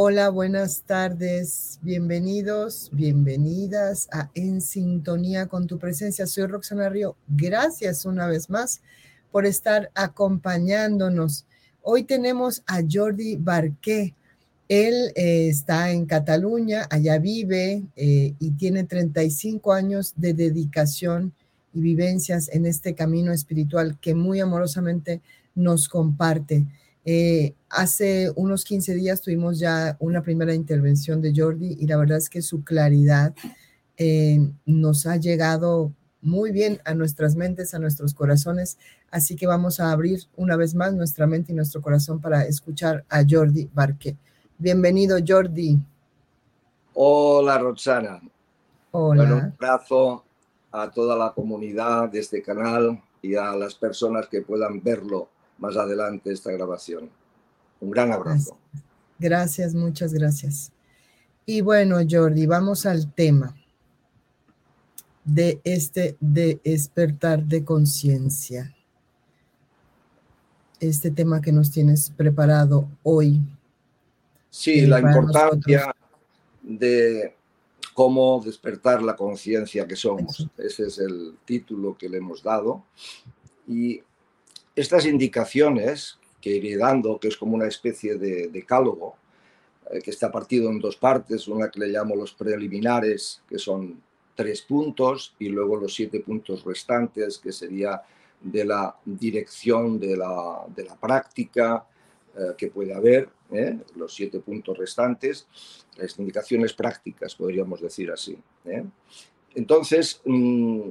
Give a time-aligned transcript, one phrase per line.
[0.00, 6.28] Hola, buenas tardes, bienvenidos, bienvenidas a En Sintonía con tu presencia.
[6.28, 7.16] Soy Roxana Río.
[7.26, 8.80] Gracias una vez más
[9.32, 11.46] por estar acompañándonos.
[11.82, 14.14] Hoy tenemos a Jordi Barqué.
[14.68, 21.32] Él eh, está en Cataluña, allá vive eh, y tiene 35 años de dedicación
[21.74, 25.22] y vivencias en este camino espiritual que muy amorosamente
[25.56, 26.66] nos comparte.
[27.10, 32.18] Eh, hace unos 15 días tuvimos ya una primera intervención de Jordi y la verdad
[32.18, 33.34] es que su claridad
[33.96, 38.76] eh, nos ha llegado muy bien a nuestras mentes, a nuestros corazones.
[39.10, 43.06] Así que vamos a abrir una vez más nuestra mente y nuestro corazón para escuchar
[43.08, 44.18] a Jordi Barque.
[44.58, 45.78] Bienvenido, Jordi.
[46.92, 48.20] Hola, Roxana.
[48.90, 49.22] Hola.
[49.22, 50.24] Bueno, un abrazo
[50.70, 55.76] a toda la comunidad de este canal y a las personas que puedan verlo más
[55.76, 57.10] adelante esta grabación.
[57.80, 58.56] Un gran abrazo.
[59.18, 60.72] Gracias, muchas gracias.
[61.44, 63.54] Y bueno, Jordi, vamos al tema
[65.24, 68.74] de este despertar de conciencia.
[70.80, 73.40] Este tema que nos tienes preparado hoy.
[74.50, 75.94] Sí, la importancia
[76.62, 77.34] de
[77.92, 80.48] cómo despertar la conciencia que somos.
[80.56, 82.84] Ese es el título que le hemos dado.
[83.66, 84.00] Y
[84.78, 89.16] estas indicaciones que iré dando, que es como una especie de decálogo,
[89.90, 94.00] eh, que está partido en dos partes, una que le llamo los preliminares, que son
[94.36, 98.00] tres puntos, y luego los siete puntos restantes, que sería
[98.40, 101.84] de la dirección de la, de la práctica
[102.36, 103.78] eh, que puede haber, ¿eh?
[103.96, 105.48] los siete puntos restantes,
[105.96, 108.38] las indicaciones prácticas, podríamos decir así.
[109.56, 110.90] Entonces, mm,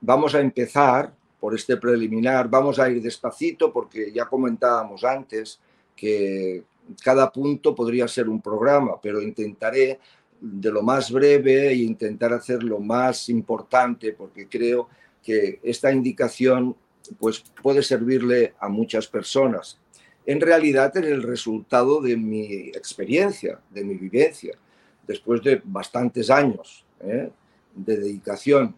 [0.00, 1.12] vamos a empezar
[1.46, 2.50] por este preliminar.
[2.50, 5.60] Vamos a ir despacito porque ya comentábamos antes
[5.94, 6.64] que
[7.04, 10.00] cada punto podría ser un programa, pero intentaré
[10.40, 14.88] de lo más breve e intentar hacer lo más importante porque creo
[15.22, 16.74] que esta indicación
[17.16, 19.78] pues puede servirle a muchas personas.
[20.26, 24.58] En realidad es el resultado de mi experiencia, de mi vivencia,
[25.06, 27.30] después de bastantes años ¿eh?
[27.72, 28.74] de dedicación.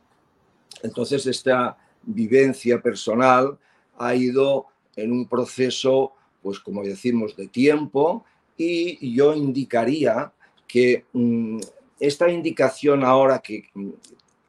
[0.82, 1.78] Entonces esta
[2.08, 3.58] vivencia personal
[3.98, 8.24] ha ido en un proceso, pues como decimos, de tiempo
[8.56, 10.32] y yo indicaría
[10.66, 11.60] que mm,
[12.00, 13.90] esta indicación ahora que mm,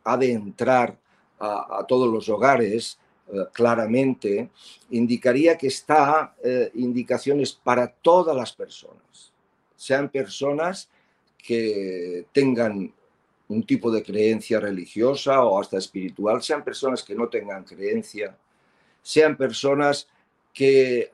[0.06, 0.98] ha de entrar
[1.40, 3.00] a, todos los hogares
[3.32, 4.50] eh, claramente,
[4.90, 9.32] indicaría que está eh, indicaciones para todas las personas,
[9.76, 10.90] sean personas
[11.38, 12.94] que tengan
[13.50, 18.38] un tipo de creencia religiosa o hasta espiritual, sean personas que no tengan creencia,
[19.02, 20.08] sean personas
[20.54, 21.12] que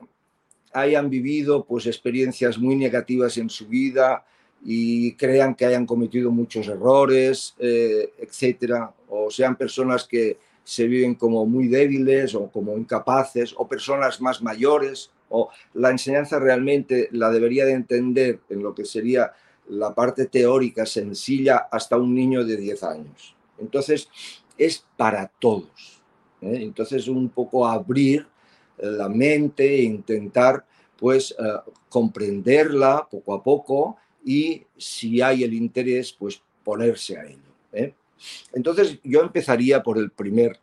[0.72, 4.24] hayan vivido pues experiencias muy negativas en su vida
[4.62, 11.14] y crean que hayan cometido muchos errores, eh, etcétera, o sean personas que se viven
[11.14, 17.30] como muy débiles o como incapaces, o personas más mayores, o la enseñanza realmente la
[17.30, 19.32] debería de entender en lo que sería
[19.68, 23.36] la parte teórica sencilla hasta un niño de 10 años.
[23.58, 24.08] Entonces,
[24.56, 26.00] es para todos.
[26.40, 26.58] ¿eh?
[26.60, 28.26] Entonces, un poco abrir
[28.78, 30.64] la mente e intentar,
[30.98, 37.52] pues, eh, comprenderla poco a poco y, si hay el interés, pues, ponerse a ello.
[37.72, 37.94] ¿eh?
[38.52, 40.58] Entonces, yo empezaría por el primer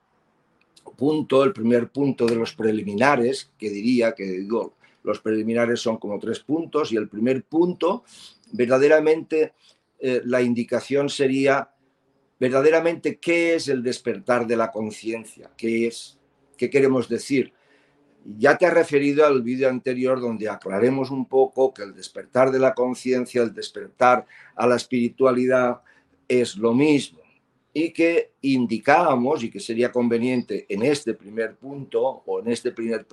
[0.98, 4.74] punto, el primer punto de los preliminares, que diría que digo,
[5.04, 8.04] los preliminares son como tres puntos y el primer punto
[8.54, 9.54] verdaderamente
[10.00, 11.70] eh, la indicación sería
[12.40, 16.18] verdaderamente qué es el despertar de la conciencia, qué es,
[16.58, 17.52] qué queremos decir.
[18.38, 22.60] Ya te has referido al vídeo anterior donde aclaremos un poco que el despertar de
[22.60, 25.82] la conciencia, el despertar a la espiritualidad
[26.28, 27.20] es lo mismo
[27.74, 33.06] y que indicábamos y que sería conveniente en este primer punto o en este primer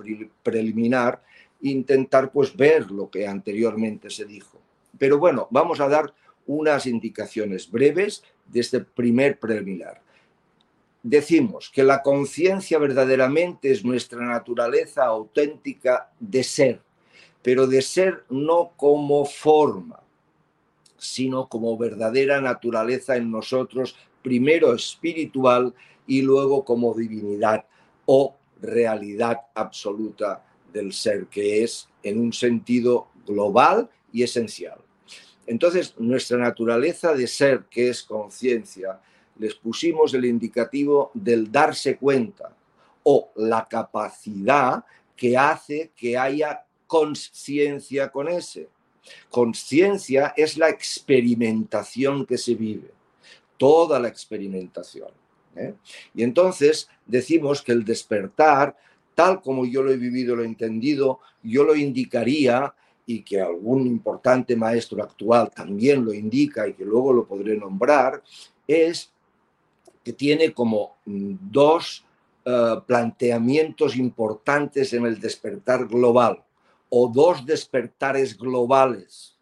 [0.43, 1.23] preliminar
[1.61, 4.61] intentar pues ver lo que anteriormente se dijo.
[5.01, 6.13] Pero bueno, vamos a dar
[6.45, 9.99] unas indicaciones breves de este primer preliminar
[11.03, 16.81] decimos que la conciencia verdaderamente es nuestra naturaleza auténtica de ser,
[17.41, 19.99] pero de ser no como forma,
[20.97, 25.73] sino como verdadera naturaleza en nosotros, primero espiritual
[26.05, 27.65] y luego como divinidad
[28.05, 34.79] o realidad absoluta del ser, que es en un sentido global y esencial.
[35.51, 39.01] Entonces, nuestra naturaleza de ser, que es conciencia,
[39.37, 42.55] les pusimos el indicativo del darse cuenta
[43.03, 48.69] o la capacidad que hace que haya conciencia con ese.
[49.29, 52.93] Conciencia es la experimentación que se vive,
[53.57, 55.09] toda la experimentación.
[55.57, 55.73] ¿eh?
[56.15, 58.77] Y entonces decimos que el despertar,
[59.15, 62.73] tal como yo lo he vivido, lo he entendido, yo lo indicaría
[63.05, 68.21] y que algún importante maestro actual también lo indica y que luego lo podré nombrar,
[68.67, 69.11] es
[70.03, 72.03] que tiene como mm, dos
[72.43, 76.43] eh, planteamientos importantes en el despertar global
[76.89, 79.37] o dos despertares globales.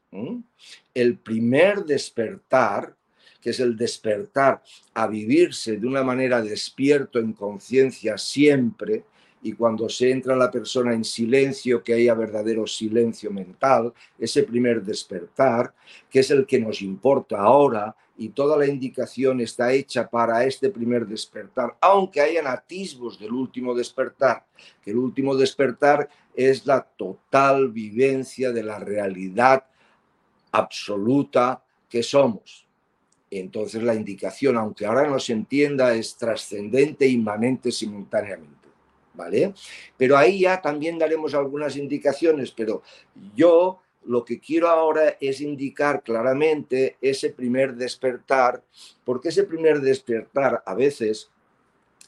[0.93, 2.95] El primer despertar,
[3.39, 4.61] que es el despertar
[4.93, 9.05] a vivirse de una manera despierto en conciencia siempre,
[9.41, 14.83] y cuando se entra la persona en silencio, que haya verdadero silencio mental, ese primer
[14.83, 15.73] despertar,
[16.09, 20.69] que es el que nos importa ahora, y toda la indicación está hecha para este
[20.69, 24.45] primer despertar, aunque hayan atisbos del último despertar,
[24.83, 29.63] que el último despertar es la total vivencia de la realidad
[30.51, 32.67] absoluta que somos.
[33.31, 38.58] Entonces la indicación, aunque ahora no se entienda, es trascendente inmanente simultáneamente.
[39.97, 42.81] Pero ahí ya también daremos algunas indicaciones, pero
[43.35, 48.63] yo lo que quiero ahora es indicar claramente ese primer despertar,
[49.03, 51.29] porque ese primer despertar a veces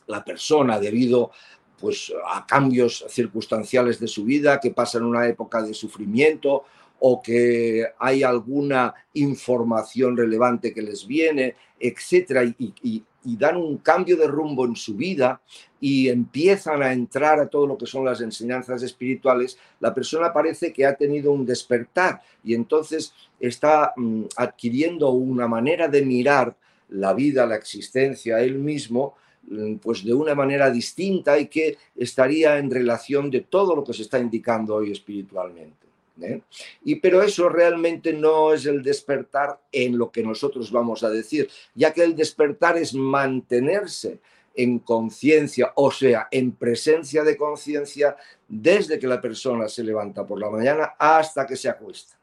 [0.08, 1.32] la persona debido
[1.80, 6.64] pues a cambios circunstanciales de su vida, que pasan una época de sufrimiento
[7.04, 14.28] o que hay alguna información relevante que les viene, etcétera, y, dan un cambio de
[14.28, 15.42] rumbo en su vida
[15.80, 20.72] y empiezan a entrar a todo lo que son las enseñanzas espirituales, la persona parece
[20.72, 26.56] que ha tenido un despertar y entonces está mm, adquiriendo una manera de mirar
[26.90, 29.16] la vida, la existencia, él mismo,
[29.50, 33.94] mm, pues de una manera distinta y que estaría en relación de todo lo que
[33.94, 35.91] se está indicando hoy espiritualmente.
[36.22, 36.42] ¿Eh?
[36.84, 41.50] Y, pero eso realmente no es el despertar en lo que nosotros vamos a decir,
[41.76, 44.20] ya que el despertar es mantenerse
[44.56, 48.16] en conciencia, o sea, en presencia de conciencia
[48.48, 52.21] desde que la persona se levanta por la mañana hasta que se acuesta.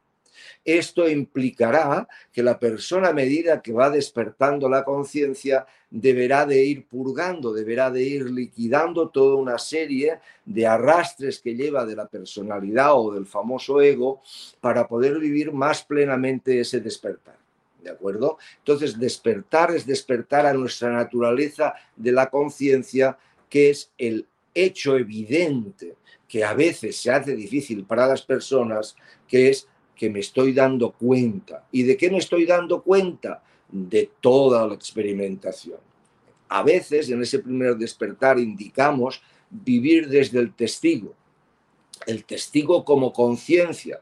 [0.65, 6.87] Esto implicará que la persona a medida que va despertando la conciencia deberá de ir
[6.87, 12.95] purgando, deberá de ir liquidando toda una serie de arrastres que lleva de la personalidad
[12.95, 14.21] o del famoso ego
[14.61, 17.39] para poder vivir más plenamente ese despertar.
[17.83, 18.39] ¿De acuerdo?
[18.59, 23.17] Entonces, despertar es despertar a nuestra naturaleza de la conciencia,
[23.49, 25.97] que es el hecho evidente
[26.29, 28.95] que a veces se hace difícil para las personas,
[29.27, 29.67] que es
[29.99, 31.67] que me estoy dando cuenta.
[31.73, 33.43] ¿Y de qué me estoy dando cuenta?
[33.71, 35.79] De toda la experimentación.
[36.49, 41.13] A veces en ese primer despertar indicamos vivir desde el testigo,
[42.07, 44.01] el testigo como conciencia,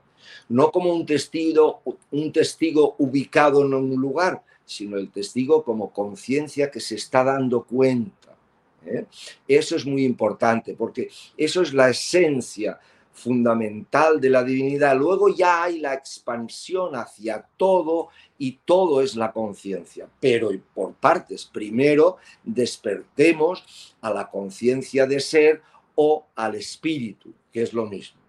[0.49, 6.71] no como un testigo, un testigo ubicado en un lugar, sino el testigo como conciencia
[6.71, 8.37] que se está dando cuenta.
[8.85, 9.07] ¿eh?
[9.49, 12.79] Eso es muy importante porque eso es la esencia
[13.17, 14.97] fundamental de la divinidad.
[14.97, 21.47] Luego ya hay la expansión hacia todo y todo es la conciencia, pero por partes.
[21.47, 25.63] Primero despertemos a la conciencia de ser
[25.95, 28.21] o al espíritu, que es lo mismo.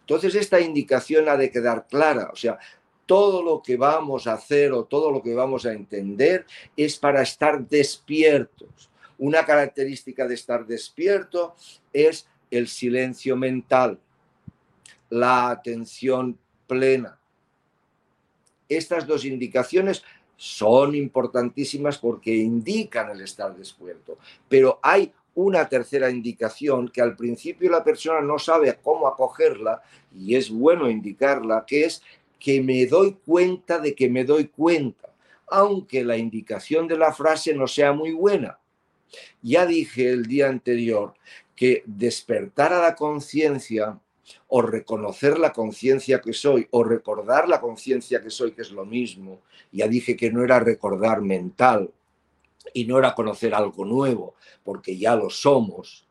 [0.00, 2.58] Entonces esta indicación ha de quedar clara, o sea,
[3.06, 7.22] todo lo que vamos a hacer o todo lo que vamos a entender es para
[7.22, 8.90] estar despiertos.
[9.18, 11.54] Una característica de estar despierto
[11.92, 14.00] es el silencio mental,
[15.10, 17.18] la atención plena.
[18.68, 20.02] Estas dos indicaciones
[20.36, 24.18] son importantísimas porque indican el estar despierto,
[24.48, 29.82] pero hay una tercera indicación que al principio la persona no sabe cómo acogerla
[30.16, 32.02] y es bueno indicarla, que es
[32.38, 35.08] que me doy cuenta de que me doy cuenta,
[35.48, 38.58] aunque la indicación de la frase no sea muy buena.
[39.42, 41.14] Ya dije el día anterior
[41.56, 43.98] que despertar a la conciencia
[44.48, 48.84] o reconocer la conciencia que soy o recordar la conciencia que soy, que es lo
[48.84, 49.40] mismo,
[49.72, 51.90] ya dije que no era recordar mental,
[52.72, 56.06] y no era conocer algo nuevo, porque ya lo somos.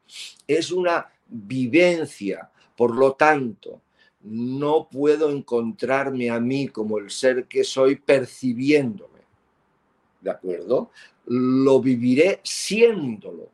[0.48, 3.82] Es una vivencia, por lo tanto,
[4.22, 9.22] no puedo encontrarme a mí como el ser que soy percibiéndome.
[10.22, 10.92] ¿De acuerdo?
[11.26, 13.50] Lo viviré siéndolo.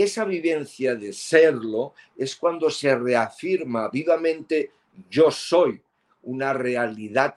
[0.00, 4.70] Esa vivencia de serlo es cuando se reafirma vivamente
[5.10, 5.82] yo soy
[6.22, 7.34] una realidad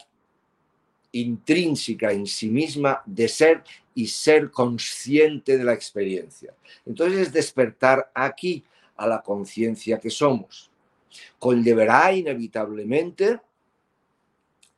[1.11, 3.63] intrínseca en sí misma de ser
[3.95, 6.53] y ser consciente de la experiencia.
[6.85, 8.63] Entonces es despertar aquí
[8.95, 10.69] a la conciencia que somos.
[11.39, 13.39] Conllevará inevitablemente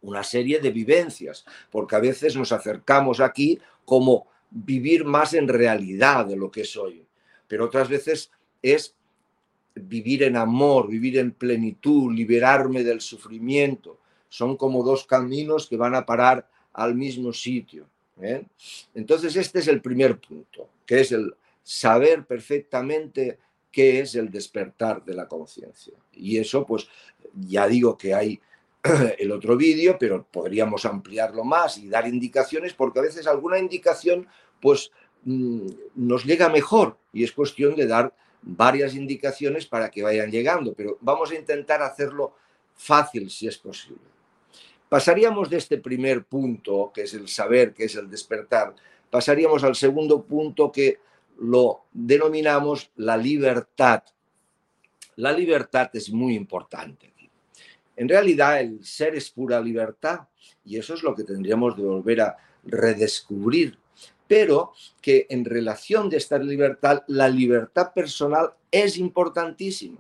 [0.03, 6.25] una serie de vivencias, porque a veces nos acercamos aquí como vivir más en realidad
[6.25, 7.05] de lo que soy,
[7.47, 8.31] pero otras veces
[8.62, 8.95] es
[9.75, 14.00] vivir en amor, vivir en plenitud, liberarme del sufrimiento.
[14.29, 17.88] Son como dos caminos que van a parar al mismo sitio.
[18.21, 18.43] ¿eh?
[18.93, 21.33] Entonces, este es el primer punto, que es el
[21.63, 23.39] saber perfectamente
[23.71, 25.93] qué es el despertar de la conciencia.
[26.12, 26.88] Y eso, pues,
[27.33, 28.39] ya digo que hay
[29.17, 34.27] el otro vídeo, pero podríamos ampliarlo más y dar indicaciones, porque a veces alguna indicación,
[34.62, 34.91] pues,
[35.25, 40.97] nos llega mejor y es cuestión de dar varias indicaciones para que vayan llegando, pero
[41.01, 42.35] vamos a intentar hacerlo
[42.75, 44.01] fácil si es posible.
[44.89, 48.75] Pasaríamos de este primer punto, que es el saber, que es el despertar,
[49.09, 50.99] pasaríamos al segundo punto que
[51.39, 54.03] lo denominamos la libertad.
[55.15, 57.13] La libertad es muy importante.
[57.95, 60.21] En realidad el ser es pura libertad
[60.65, 63.77] y eso es lo que tendríamos de volver a redescubrir.
[64.27, 69.99] Pero que en relación de esta libertad, la libertad personal es importantísima.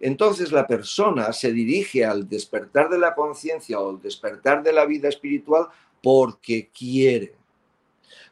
[0.00, 4.84] Entonces la persona se dirige al despertar de la conciencia o al despertar de la
[4.84, 5.68] vida espiritual
[6.02, 7.34] porque quiere,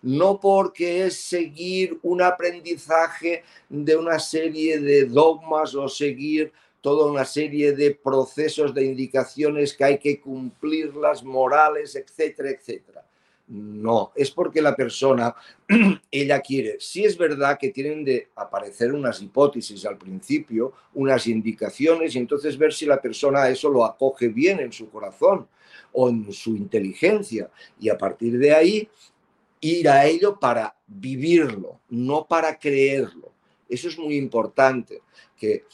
[0.02, 7.24] no porque es seguir un aprendizaje de una serie de dogmas o seguir toda una
[7.24, 13.04] serie de procesos de indicaciones que hay que cumplir, las morales, etcétera, etcétera.
[13.50, 15.34] No, es porque la persona,
[16.10, 16.76] ella quiere.
[16.78, 22.56] Sí es verdad que tienen de aparecer unas hipótesis al principio, unas indicaciones, y entonces
[22.56, 25.48] ver si la persona eso lo acoge bien en su corazón
[25.92, 27.50] o en su inteligencia.
[27.80, 28.88] Y a partir de ahí,
[29.60, 33.32] ir a ello para vivirlo, no para creerlo.
[33.68, 35.02] Eso es muy importante,
[35.36, 35.64] que eh,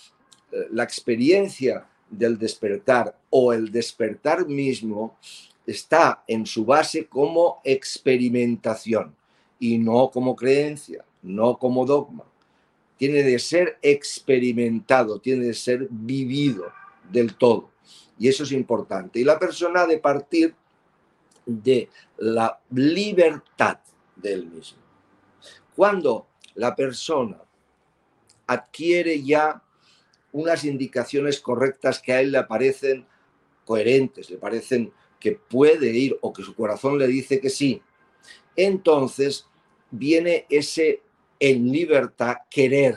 [0.70, 5.18] la experiencia del despertar o el despertar mismo
[5.66, 9.14] está en su base como experimentación
[9.58, 12.24] y no como creencia, no como dogma.
[12.96, 16.72] Tiene de ser experimentado, tiene de ser vivido
[17.10, 17.70] del todo.
[18.18, 19.20] Y eso es importante.
[19.20, 20.54] Y la persona ha de partir
[21.44, 23.78] de la libertad
[24.14, 24.78] del mismo.
[25.74, 27.38] Cuando la persona
[28.46, 29.62] adquiere ya
[30.32, 33.06] unas indicaciones correctas que a él le parecen
[33.64, 37.82] coherentes, le parecen que puede ir o que su corazón le dice que sí,
[38.54, 39.46] entonces
[39.90, 41.02] viene ese
[41.38, 42.96] en libertad querer,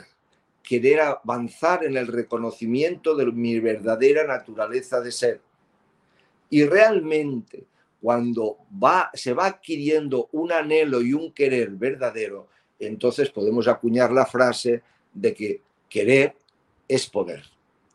[0.62, 5.40] querer avanzar en el reconocimiento de mi verdadera naturaleza de ser.
[6.48, 7.64] Y realmente
[8.00, 12.48] cuando va, se va adquiriendo un anhelo y un querer verdadero,
[12.78, 16.34] entonces podemos acuñar la frase de que querer
[16.88, 17.44] es poder.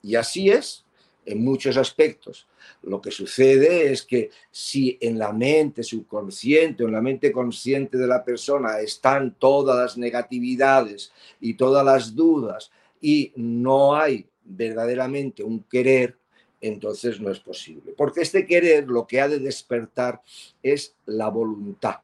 [0.03, 0.84] Y así es
[1.25, 2.47] en muchos aspectos.
[2.83, 7.97] Lo que sucede es que si en la mente subconsciente o en la mente consciente
[7.97, 15.43] de la persona están todas las negatividades y todas las dudas y no hay verdaderamente
[15.43, 16.17] un querer,
[16.61, 17.93] entonces no es posible.
[17.95, 20.21] Porque este querer lo que ha de despertar
[20.61, 21.97] es la voluntad.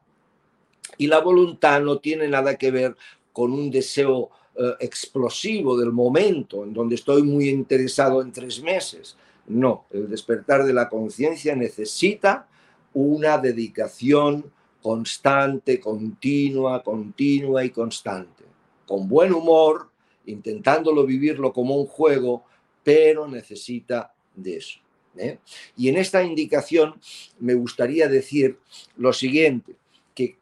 [0.98, 2.96] Y la voluntad no tiene nada que ver
[3.32, 9.16] con un deseo eh, explosivo del momento, en donde estoy muy interesado en tres meses.
[9.46, 12.46] No, el despertar de la conciencia necesita
[12.94, 14.44] una dedicación
[14.82, 18.44] constante, continua, continua y constante,
[18.86, 19.88] con buen humor,
[20.26, 22.44] intentándolo vivirlo como un juego,
[22.82, 24.80] pero necesita de eso.
[25.16, 25.38] ¿eh?
[25.76, 26.94] Y en esta indicación
[27.38, 28.58] me gustaría decir
[28.96, 29.76] lo siguiente,
[30.14, 30.36] que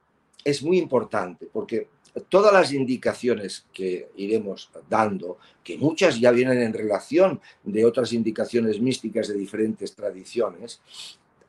[0.44, 1.88] es muy importante, porque
[2.28, 8.80] todas las indicaciones que iremos dando, que muchas ya vienen en relación de otras indicaciones
[8.80, 10.80] místicas de diferentes tradiciones,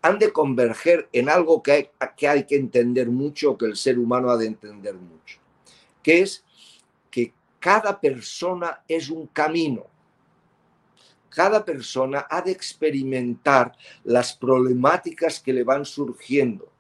[0.01, 4.00] han de converger en algo que hay, que hay que entender mucho, que el ser
[4.00, 5.39] humano ha de entender mucho,
[6.01, 6.44] que es
[7.10, 9.86] que cada persona es un camino.
[11.30, 13.72] Cada persona ha de experimentar
[14.03, 16.70] las problemáticas que le van surgiendo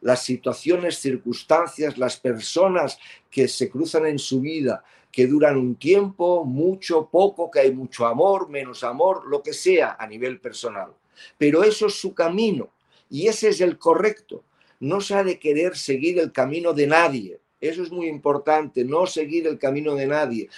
[0.00, 2.98] las situaciones, circunstancias, las personas
[3.30, 8.06] que se cruzan en su vida, que duran un tiempo, mucho, poco, que hay mucho
[8.06, 10.92] amor, menos amor, lo que sea a nivel personal.
[11.36, 12.70] Pero eso es su camino
[13.08, 14.44] y ese es el correcto.
[14.78, 17.40] No se ha de querer seguir el camino de nadie.
[17.60, 20.48] Eso es muy importante, no seguir el camino de nadie.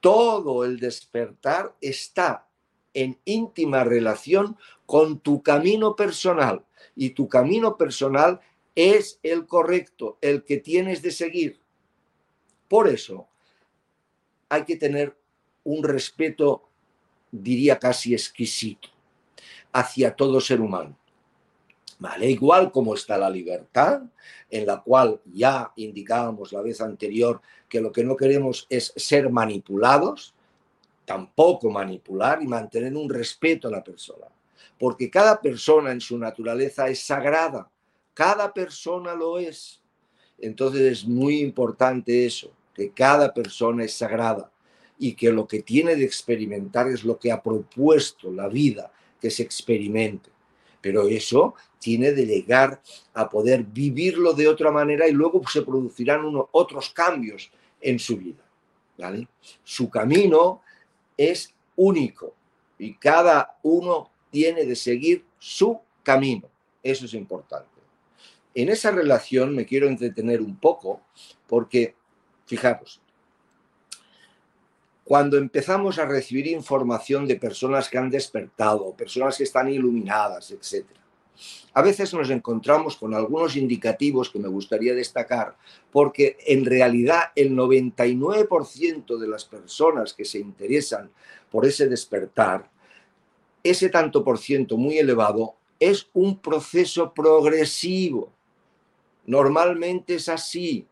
[0.00, 2.48] Todo el despertar está
[2.94, 4.56] en íntima relación
[4.86, 6.64] con tu camino personal
[6.96, 8.40] y tu camino personal
[8.74, 11.60] es el correcto, el que tienes de seguir.
[12.68, 13.28] Por eso
[14.48, 15.16] hay que tener
[15.64, 16.68] un respeto,
[17.30, 18.88] diría casi exquisito,
[19.72, 20.96] hacia todo ser humano.
[21.98, 22.30] ¿Vale?
[22.30, 24.02] Igual como está la libertad,
[24.48, 29.28] en la cual ya indicábamos la vez anterior que lo que no queremos es ser
[29.28, 30.32] manipulados,
[31.04, 34.26] tampoco manipular y mantener un respeto a la persona.
[34.78, 37.70] Porque cada persona en su naturaleza es sagrada
[38.20, 39.80] cada persona lo es.
[40.36, 44.52] Entonces es muy importante eso, que cada persona es sagrada
[44.98, 49.30] y que lo que tiene de experimentar es lo que ha propuesto la vida, que
[49.30, 50.28] se experimente.
[50.82, 52.82] Pero eso tiene de llegar
[53.14, 57.50] a poder vivirlo de otra manera y luego se producirán otros cambios
[57.80, 58.44] en su vida.
[58.98, 59.28] ¿vale?
[59.64, 60.60] Su camino
[61.16, 62.34] es único
[62.78, 66.50] y cada uno tiene de seguir su camino.
[66.82, 67.79] Eso es importante.
[68.54, 71.00] En esa relación me quiero entretener un poco
[71.46, 71.94] porque,
[72.46, 73.00] fijaros,
[75.04, 80.86] cuando empezamos a recibir información de personas que han despertado, personas que están iluminadas, etc.,
[81.72, 85.56] a veces nos encontramos con algunos indicativos que me gustaría destacar,
[85.90, 91.10] porque en realidad el 99% de las personas que se interesan
[91.50, 92.70] por ese despertar,
[93.62, 98.32] ese tanto por ciento muy elevado, es un proceso progresivo.
[99.26, 100.86] Normalmente es así.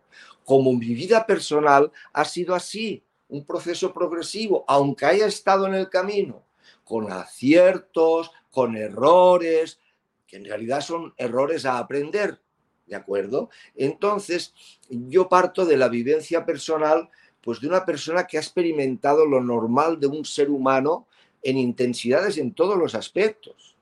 [0.45, 5.91] Como mi vida personal ha sido así, un proceso progresivo, aunque haya estado en el
[5.91, 6.45] camino,
[6.85, 9.79] con aciertos, con errores,
[10.27, 12.41] que en realidad son errores a aprender,
[12.87, 13.51] ¿de acuerdo?
[13.75, 14.55] Entonces,
[14.89, 17.11] yo parto de la vivencia personal,
[17.43, 21.07] pues de una persona que ha experimentado lo normal de un ser humano
[21.43, 23.78] en intensidades en todos los aspectos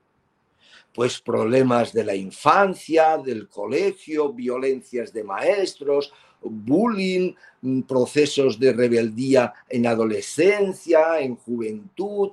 [0.96, 6.10] pues problemas de la infancia, del colegio, violencias de maestros,
[6.42, 12.30] bullying, mm, procesos de rebeldía en adolescencia, en juventud,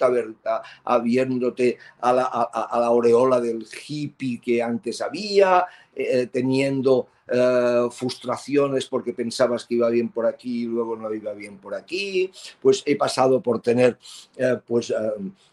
[0.83, 8.87] habiéndote a la, a, la aureola del hippie que antes había, eh, teniendo eh, frustraciones
[8.87, 12.81] porque pensabas que iba bien por aquí y luego no iba bien por aquí, pues
[12.87, 13.99] he pasado por tener
[14.35, 14.91] eh, pues,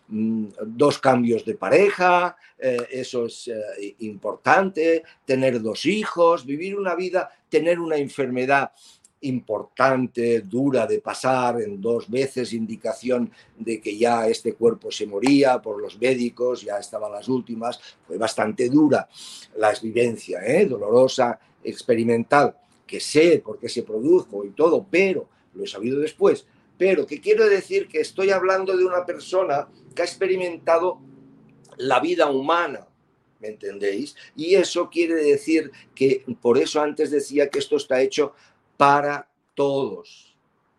[0.09, 3.51] mm, dos cambios de pareja, eso es
[4.01, 8.73] importante, tener dos hijos, vivir una vida, tener una enfermedad
[9.23, 15.61] importante, dura de pasar, en dos veces indicación de que ya este cuerpo se moría
[15.61, 19.09] por los médicos, ya estaban las últimas, fue bastante dura
[19.57, 20.67] la vivencia, ¿eh?
[20.67, 26.47] dolorosa, experimental, que sé por qué se produjo y todo, pero lo he sabido después,
[26.79, 30.99] pero que quiero decir que estoy hablando de una persona que ha experimentado
[31.77, 32.87] la vida humana,
[33.41, 34.15] ¿me entendéis?
[34.37, 38.35] Y eso quiere decir que, por eso antes decía que esto está hecho
[38.77, 40.37] para todos,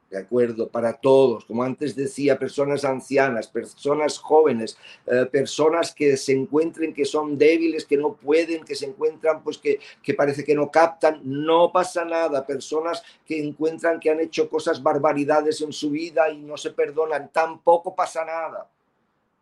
[0.10, 0.68] ¿de acuerdo?
[0.70, 7.06] Para todos, como antes decía, personas ancianas, personas jóvenes, eh, personas que se encuentren que
[7.06, 11.22] son débiles, que no pueden, que se encuentran pues que, que parece que no captan,
[11.24, 16.40] no pasa nada, personas que encuentran que han hecho cosas barbaridades en su vida y
[16.40, 18.70] no se perdonan, tampoco pasa nada.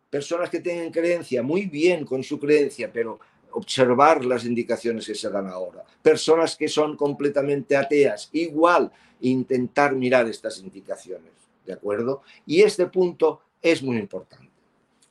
[0.10, 3.20] Personas que tienen creencia, muy bien con su creencia, pero
[3.52, 5.84] observar las indicaciones que se dan ahora.
[6.02, 8.92] Personas que son completamente ateas, igual
[9.22, 11.32] intentar mirar estas indicaciones,
[11.66, 12.22] ¿de acuerdo?
[12.46, 14.50] Y este punto es muy importante.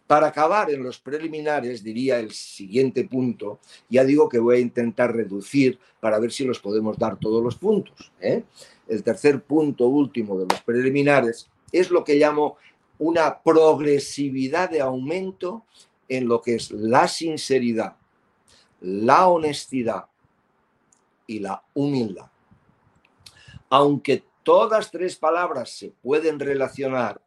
[0.07, 3.59] Para acabar en los preliminares, diría el siguiente punto,
[3.91, 7.57] ya digo que voy a intentar reducir para ver si los podemos dar todos los
[7.57, 8.11] puntos.
[8.19, 8.43] ¿eh?
[8.89, 12.57] El tercer punto último de los preliminares es lo que llamo
[12.99, 15.65] una progresividad de aumento
[16.09, 17.97] en lo que es la sinceridad,
[18.81, 20.07] la honestidad
[21.27, 22.27] y la humildad.
[23.71, 27.21] Aunque todas tres palabras se pueden relacionar,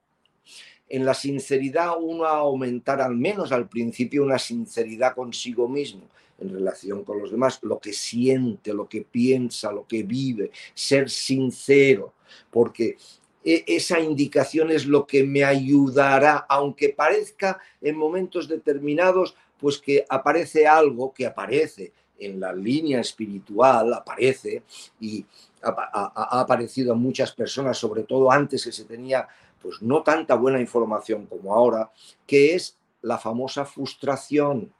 [0.89, 6.01] en la sinceridad uno a aumentar al menos al principio una sinceridad consigo mismo
[6.37, 11.09] en relación con los demás, lo que siente, lo que piensa, lo que vive, ser
[11.09, 12.13] sincero,
[12.49, 12.97] porque
[13.43, 20.67] esa indicación es lo que me ayudará, aunque parezca en momentos determinados, pues que aparece
[20.67, 24.63] algo que aparece en la línea espiritual, aparece
[24.99, 25.25] y
[25.63, 29.27] ha, aparecido a muchas personas, sobre todo antes que se tenía
[29.61, 31.91] pues no tanta buena información como ahora,
[32.25, 34.73] que es la famosa frustración.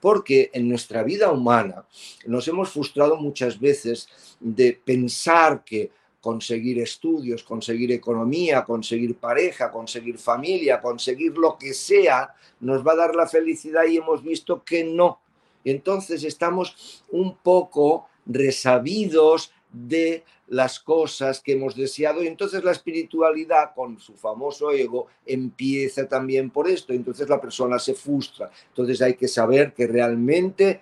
[0.00, 1.84] Porque en nuestra vida humana
[2.26, 4.08] nos hemos frustrado muchas veces
[4.40, 12.34] de pensar que conseguir estudios, conseguir economía, conseguir pareja, conseguir familia, conseguir lo que sea,
[12.60, 15.20] nos va a dar la felicidad y hemos visto que no.
[15.64, 23.74] Entonces estamos un poco resabidos de las cosas que hemos deseado y entonces la espiritualidad
[23.74, 29.14] con su famoso ego empieza también por esto, entonces la persona se frustra, entonces hay
[29.14, 30.80] que saber que realmente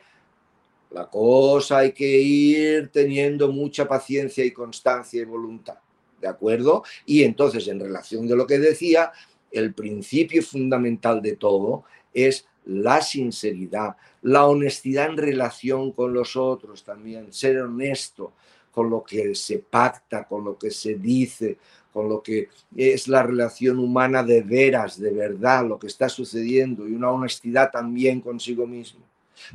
[0.90, 5.79] la cosa hay que ir teniendo mucha paciencia y constancia y voluntad,
[6.20, 6.85] ¿de acuerdo?
[7.05, 9.12] Y entonces en relación de lo que decía,
[9.51, 16.83] el principio fundamental de todo es la sinceridad, la honestidad en relación con los otros
[16.83, 18.33] también, ser honesto,
[18.70, 21.59] con lo que se pacta, con lo que se dice,
[21.92, 26.87] con lo que es la relación humana de veras, de verdad, lo que está sucediendo
[26.87, 29.01] y una honestidad también consigo mismo,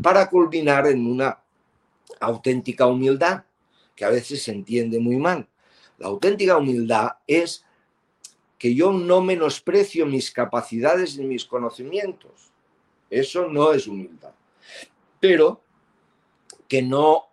[0.02, 1.40] para culminar en una
[2.20, 3.44] auténtica humildad,
[3.96, 5.48] que a veces se entiende muy mal.
[5.98, 7.66] La auténtica humildad es
[8.58, 12.52] que yo no menosprecio mis capacidades ni mis conocimientos.
[13.10, 14.34] Eso no es humildad.
[15.20, 15.62] Pero
[16.68, 17.28] que no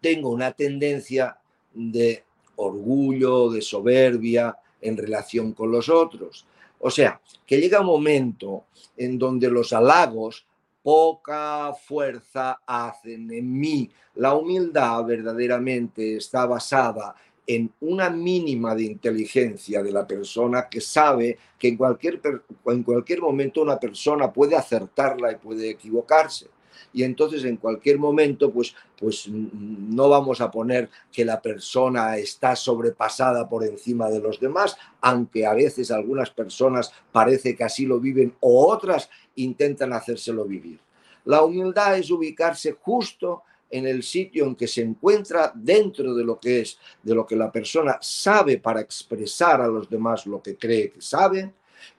[0.00, 1.38] tengo una tendencia
[1.72, 2.24] de
[2.56, 6.46] orgullo, de soberbia en relación con los otros.
[6.78, 8.64] O sea, que llega un momento
[8.96, 10.46] en donde los halagos
[10.84, 13.90] poca fuerza hacen en mí.
[14.16, 17.16] La humildad verdaderamente está basada
[17.46, 22.20] en una mínima de inteligencia de la persona que sabe que en cualquier,
[22.66, 26.48] en cualquier momento una persona puede acertarla y puede equivocarse
[26.92, 32.56] y entonces en cualquier momento pues, pues no vamos a poner que la persona está
[32.56, 38.00] sobrepasada por encima de los demás, aunque a veces algunas personas parece que así lo
[38.00, 40.78] viven o otras intentan hacérselo vivir.
[41.24, 46.38] La humildad es ubicarse justo en el sitio en que se encuentra dentro de lo
[46.38, 50.56] que es, de lo que la persona sabe para expresar a los demás lo que
[50.56, 51.52] cree que sabe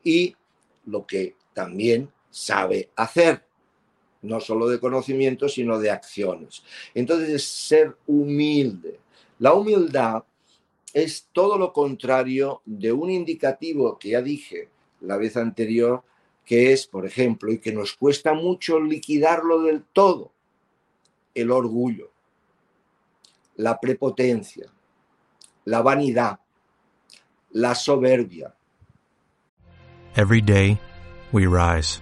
[0.04, 0.34] y
[0.86, 3.45] lo que también sabe hacer
[4.26, 6.64] no solo de conocimiento, sino de acciones.
[6.94, 9.00] Entonces es ser humilde.
[9.40, 10.24] La humildad
[10.94, 14.70] es todo lo contrario de un indicativo que ya dije
[15.02, 16.04] la vez anterior,
[16.46, 20.32] que es, por ejemplo, y que nos cuesta mucho liquidarlo del todo,
[21.34, 22.12] el orgullo,
[23.58, 24.68] la prepotencia,
[25.66, 26.40] la vanidad,
[27.52, 28.54] la soberbia.
[30.16, 30.80] Every day
[31.34, 32.02] we rise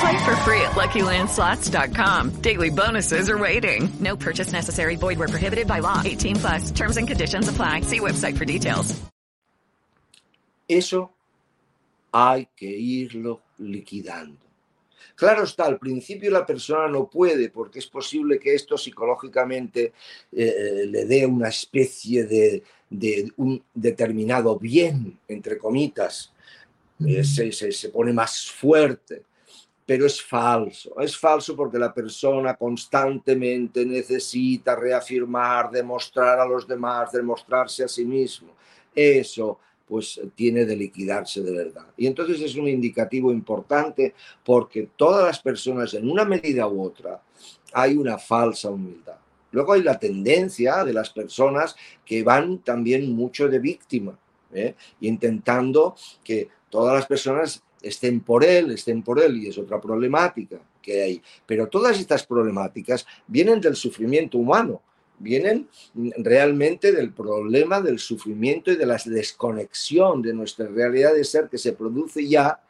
[0.00, 2.40] Play for free at LuckyLandSlots.com.
[2.40, 3.90] Daily bonuses are waiting.
[4.00, 4.96] No purchase necessary.
[4.96, 6.00] Void where prohibited by law.
[6.02, 6.70] 18 plus.
[6.70, 7.82] Terms and conditions apply.
[7.82, 8.98] See website for details.
[10.66, 11.10] Eso
[12.14, 14.38] hay que irlo liquidando.
[15.16, 19.92] Claro está, al principio la persona no puede porque es posible que esto psicológicamente
[20.32, 26.32] eh, le dé una especie de, de, un determinado bien, entre comitas,
[27.06, 29.24] eh, se, se, se pone más fuerte
[29.90, 31.00] pero es falso.
[31.00, 38.04] Es falso porque la persona constantemente necesita reafirmar, demostrar a los demás, demostrarse a sí
[38.04, 38.52] mismo.
[38.94, 41.86] Eso pues tiene de liquidarse de verdad.
[41.96, 47.20] Y entonces es un indicativo importante porque todas las personas en una medida u otra
[47.72, 49.18] hay una falsa humildad.
[49.50, 51.74] Luego hay la tendencia de las personas
[52.04, 54.16] que van también mucho de víctima,
[54.54, 54.76] ¿eh?
[55.00, 60.60] intentando que todas las personas estén por él, estén por él, y es otra problemática
[60.82, 61.22] que hay.
[61.46, 64.82] Pero todas estas problemáticas vienen del sufrimiento humano,
[65.18, 65.68] vienen
[66.18, 71.58] realmente del problema del sufrimiento y de la desconexión de nuestra realidad de ser que
[71.58, 72.60] se produce ya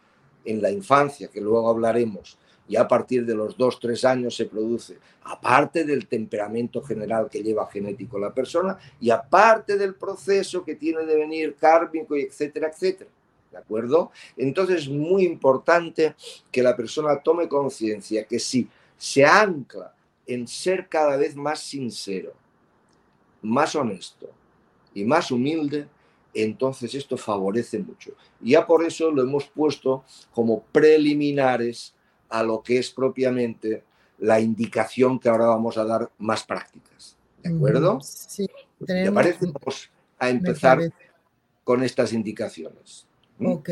[0.45, 4.47] en la infancia, que luego hablaremos, y a partir de los dos, tres años se
[4.47, 10.77] produce, aparte del temperamento general que lleva genético la persona y aparte del proceso que
[10.77, 13.11] tiene de venir kármico, y etcétera, etcétera.
[13.51, 14.13] ¿De acuerdo?
[14.37, 16.15] Entonces es muy importante
[16.53, 19.95] que la persona tome conciencia que si se ancla
[20.27, 22.33] en ser cada vez más sincero,
[23.43, 24.31] más honesto
[24.95, 25.89] y más humilde,
[26.33, 28.13] entonces esto favorece mucho.
[28.41, 31.95] Ya por eso lo hemos puesto como preliminares
[32.29, 33.83] a lo que es propiamente
[34.19, 37.17] la indicación que ahora vamos a dar más prácticas.
[37.43, 38.01] ¿De acuerdo?
[38.03, 38.47] Sí.
[38.87, 39.47] ¿Te parece?
[39.47, 40.93] Vamos a empezar
[41.65, 43.07] con estas indicaciones.
[43.45, 43.71] Ok.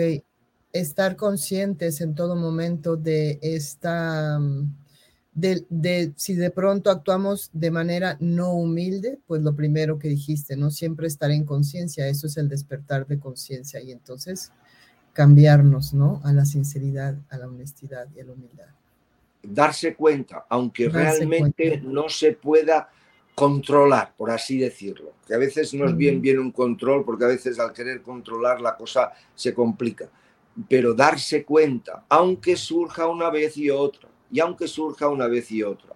[0.72, 4.38] Estar conscientes en todo momento de esta,
[5.32, 10.56] de, de, si de pronto actuamos de manera no humilde, pues lo primero que dijiste,
[10.56, 14.52] no siempre estar en conciencia, eso es el despertar de conciencia y entonces
[15.14, 16.20] cambiarnos, ¿no?
[16.22, 18.68] A la sinceridad, a la honestidad y a la humildad.
[19.42, 22.90] Darse cuenta, aunque realmente no se pueda
[23.38, 27.28] controlar, por así decirlo, que a veces no es bien bien un control, porque a
[27.28, 30.10] veces al querer controlar la cosa se complica,
[30.68, 35.62] pero darse cuenta, aunque surja una vez y otra, y aunque surja una vez y
[35.62, 35.94] otra.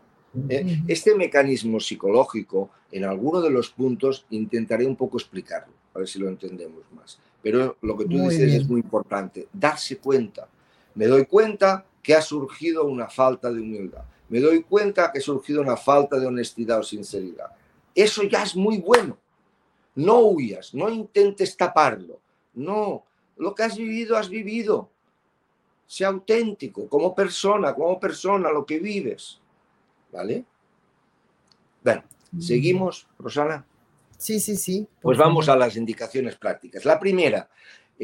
[0.48, 0.82] ¿eh?
[0.86, 6.20] Este mecanismo psicológico, en alguno de los puntos, intentaré un poco explicarlo, a ver si
[6.20, 7.18] lo entendemos más.
[7.42, 10.46] Pero lo que tú dices es muy importante, darse cuenta.
[10.94, 14.04] Me doy cuenta que ha surgido una falta de humildad.
[14.32, 17.50] Me doy cuenta que ha surgido una falta de honestidad o sinceridad.
[17.94, 19.18] Eso ya es muy bueno.
[19.94, 22.18] No huyas, no intentes taparlo.
[22.54, 23.04] No,
[23.36, 24.88] lo que has vivido, has vivido.
[25.86, 29.38] Sea auténtico, como persona, como persona, lo que vives.
[30.10, 30.46] ¿Vale?
[31.84, 32.02] Bueno,
[32.40, 33.66] seguimos, Rosana.
[34.16, 34.88] Sí, sí, sí.
[35.02, 36.86] Pues vamos a las indicaciones prácticas.
[36.86, 37.50] La primera,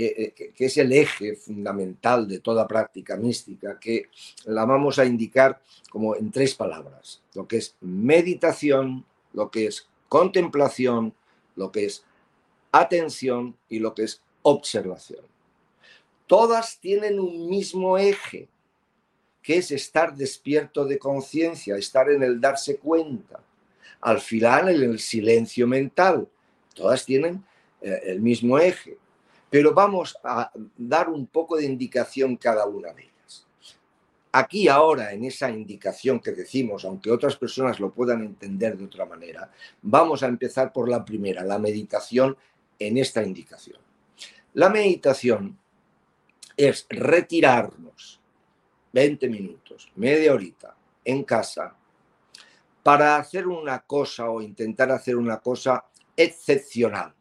[0.00, 4.10] eh, eh, que es el eje fundamental de toda práctica mística, que
[4.44, 9.88] la vamos a indicar como en tres palabras, lo que es meditación, lo que es
[10.08, 11.14] contemplación,
[11.56, 12.04] lo que es
[12.70, 15.24] atención y lo que es observación.
[16.28, 18.46] Todas tienen un mismo eje,
[19.42, 23.40] que es estar despierto de conciencia, estar en el darse cuenta
[24.00, 26.28] al final en el silencio mental.
[26.72, 27.44] Todas tienen
[27.80, 28.96] eh, el mismo eje,
[29.50, 33.46] pero vamos a dar un poco de indicación cada una de ellas.
[34.32, 39.06] Aquí ahora, en esa indicación que decimos, aunque otras personas lo puedan entender de otra
[39.06, 42.36] manera, vamos a empezar por la primera, la meditación
[42.78, 43.78] en esta indicación.
[44.54, 45.58] La meditación
[46.56, 48.20] es retirarnos
[48.92, 51.74] 20 minutos, media horita en casa,
[52.82, 55.84] para hacer una cosa o intentar hacer una cosa
[56.16, 57.14] excepcional.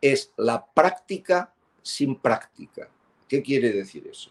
[0.00, 2.88] Es la práctica sin práctica.
[3.28, 4.30] ¿Qué quiere decir eso?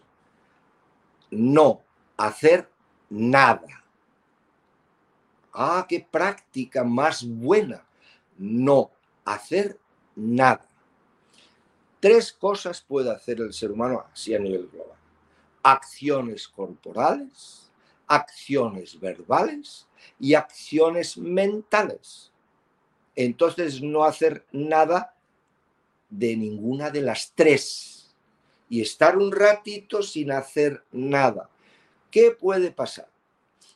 [1.30, 1.82] No
[2.16, 2.68] hacer
[3.08, 3.84] nada.
[5.52, 7.84] Ah, qué práctica más buena.
[8.36, 8.90] No
[9.24, 9.78] hacer
[10.14, 10.66] nada.
[12.00, 14.96] Tres cosas puede hacer el ser humano así a nivel global.
[15.62, 17.70] Acciones corporales,
[18.06, 19.86] acciones verbales
[20.18, 22.32] y acciones mentales.
[23.14, 25.14] Entonces no hacer nada
[26.10, 28.10] de ninguna de las tres
[28.68, 31.48] y estar un ratito sin hacer nada.
[32.10, 33.08] ¿Qué puede pasar?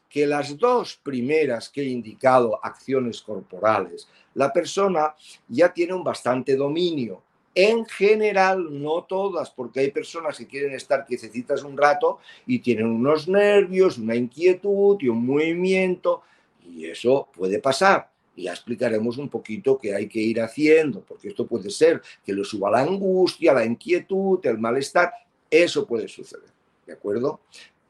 [0.08, 5.14] Que las dos primeras que he indicado, acciones corporales, la persona
[5.48, 7.22] ya tiene un bastante dominio.
[7.56, 12.86] En general, no todas, porque hay personas que quieren estar quietecitas un rato y tienen
[12.86, 16.22] unos nervios, una inquietud y un movimiento
[16.64, 18.13] y eso puede pasar.
[18.36, 22.44] Ya explicaremos un poquito qué hay que ir haciendo, porque esto puede ser que le
[22.44, 25.12] suba la angustia, la inquietud, el malestar.
[25.48, 26.50] Eso puede suceder,
[26.86, 27.40] ¿de acuerdo?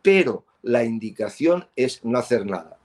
[0.03, 2.79] Pero la indicación es no hacer nada.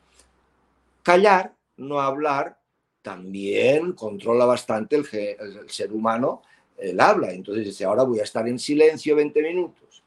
[1.04, 2.58] Callar, no hablar,
[3.02, 6.42] también controla bastante el, el ser humano
[6.78, 7.32] el habla.
[7.32, 10.04] Entonces dice, ahora voy a estar en silencio 20 minutos.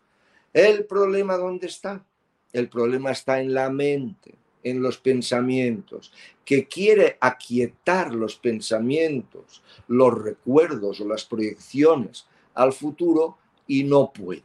[0.52, 2.04] ¿El problema dónde está?
[2.52, 6.12] El problema está en la mente en los pensamientos,
[6.44, 14.42] que quiere aquietar los pensamientos, los recuerdos o las proyecciones al futuro y no puede.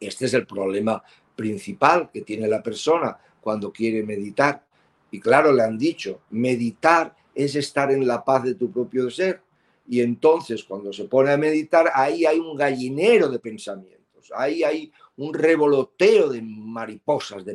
[0.00, 1.02] Este es el problema
[1.34, 4.64] principal que tiene la persona cuando quiere meditar.
[5.10, 9.42] Y claro, le han dicho, meditar es estar en la paz de tu propio ser.
[9.88, 14.92] Y entonces cuando se pone a meditar, ahí hay un gallinero de pensamientos, ahí hay
[15.16, 17.54] un revoloteo de mariposas de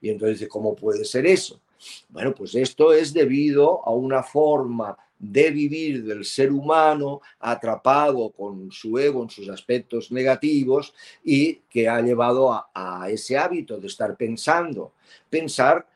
[0.00, 1.60] Y entonces ¿cómo puede ser eso?
[2.08, 8.70] Bueno, pues esto es debido a una forma de vivir del ser humano atrapado con
[8.70, 14.16] su ego en sus aspectos negativos y que ha llevado a, ese hábito de estar
[14.16, 14.92] pensando.
[15.30, 15.86] Pensar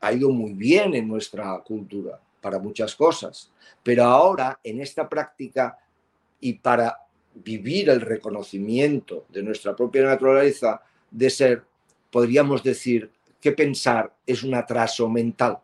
[0.00, 3.50] ha ido muy bien en nuestra cultura para muchas cosas,
[3.82, 5.78] pero ahora en esta práctica
[6.40, 6.98] y para
[7.34, 11.64] vivir el reconocimiento de nuestra propia naturaleza de ser,
[12.14, 15.58] podríamos decir que pensar es un atraso mental.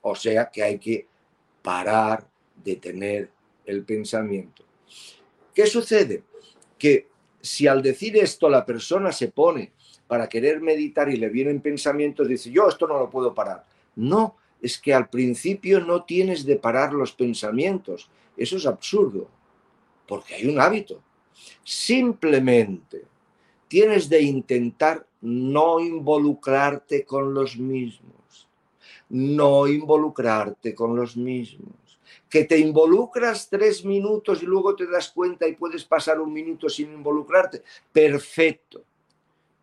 [0.00, 1.06] O sea que hay que
[1.60, 2.26] parar,
[2.64, 3.30] detener
[3.66, 4.64] el pensamiento.
[5.54, 6.22] ¿Qué sucede?
[6.78, 7.08] Que
[7.42, 9.72] si al decir esto la persona se pone
[10.06, 13.66] para querer meditar y le vienen pensamientos, dice, yo esto no lo puedo parar.
[13.96, 18.08] No, es que al principio no tienes de parar los pensamientos.
[18.38, 19.28] Eso es absurdo,
[20.06, 21.02] porque hay un hábito.
[21.62, 23.04] Simplemente
[23.68, 28.18] tienes de intentar no involucrarte con los mismos
[29.08, 31.72] no involucrarte con los mismos.
[32.28, 36.68] Que te involucras tres minutos y luego te das cuenta y puedes pasar un minuto
[36.68, 37.62] sin involucrarte.
[37.92, 38.82] Perfecto.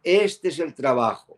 [0.03, 1.37] Este es el trabajo.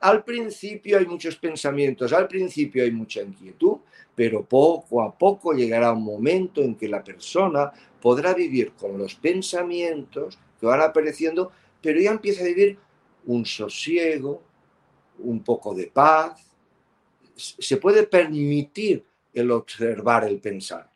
[0.00, 3.78] Al principio hay muchos pensamientos, al principio hay mucha inquietud,
[4.14, 9.14] pero poco a poco llegará un momento en que la persona podrá vivir con los
[9.14, 11.52] pensamientos que van apareciendo,
[11.84, 12.78] pero ya empieza a vivir
[13.26, 14.42] un sosiego,
[15.18, 16.40] un poco de paz,
[17.36, 20.90] se puede permitir el observar el pensar,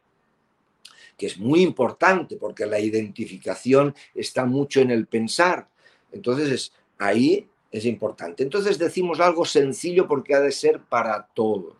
[1.14, 5.68] que es muy importante porque la identificación está mucho en el pensar.
[6.10, 8.42] Entonces, ahí es importante.
[8.42, 11.76] Entonces decimos algo sencillo porque ha de ser para todos.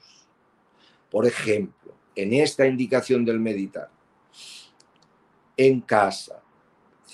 [1.11, 3.89] Por ejemplo, en esta indicación del meditar,
[5.57, 6.43] en casa,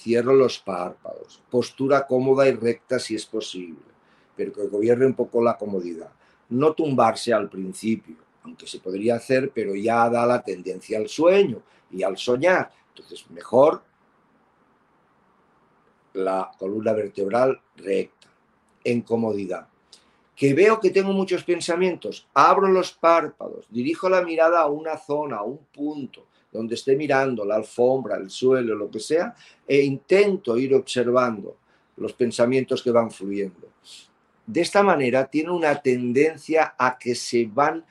[0.05, 3.81] cierro los párpados, postura cómoda y recta si es posible,
[4.37, 6.11] pero que gobierne un poco la comodidad
[6.49, 11.62] no tumbarse al principio, aunque se podría hacer, pero ya da la tendencia al sueño
[11.90, 12.71] y al soñar.
[12.88, 13.83] Entonces, mejor
[16.12, 18.29] la columna vertebral recta,
[18.85, 19.67] en comodidad.
[20.37, 25.38] Que veo que tengo muchos pensamientos, abro los párpados, dirijo la mirada a una zona,
[25.38, 29.35] a un punto, donde esté mirando la alfombra, el suelo, lo que sea,
[29.69, 31.59] e intento ir observando
[31.97, 33.75] los pensamientos que van fluyendo
[34.47, 37.85] de esta manera tiene una tendencia a que se van,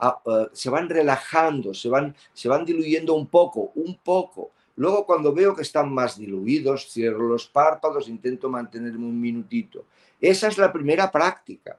[0.00, 4.52] eh, se van relajando, se van, se van diluyendo un poco, un poco.
[4.76, 9.86] Luego cuando veo que están más diluidos, cierro los párpados, intento mantenerme un minutito.
[10.20, 11.78] Esa es la primera práctica.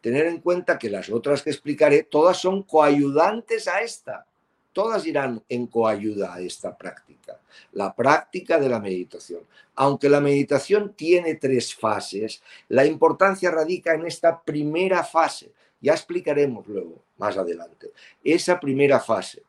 [0.00, 4.26] Tener en cuenta que las otras que explicaré, todas son coayudantes a esta
[4.72, 7.40] todas irán en coayuda a esta práctica,
[7.72, 9.42] la práctica de la meditación.
[9.74, 15.52] Aunque la meditación tiene tres fases, la importancia radica en esta primera fase.
[15.80, 17.90] Ya explicaremos luego, más adelante,
[18.22, 19.42] esa primera fase,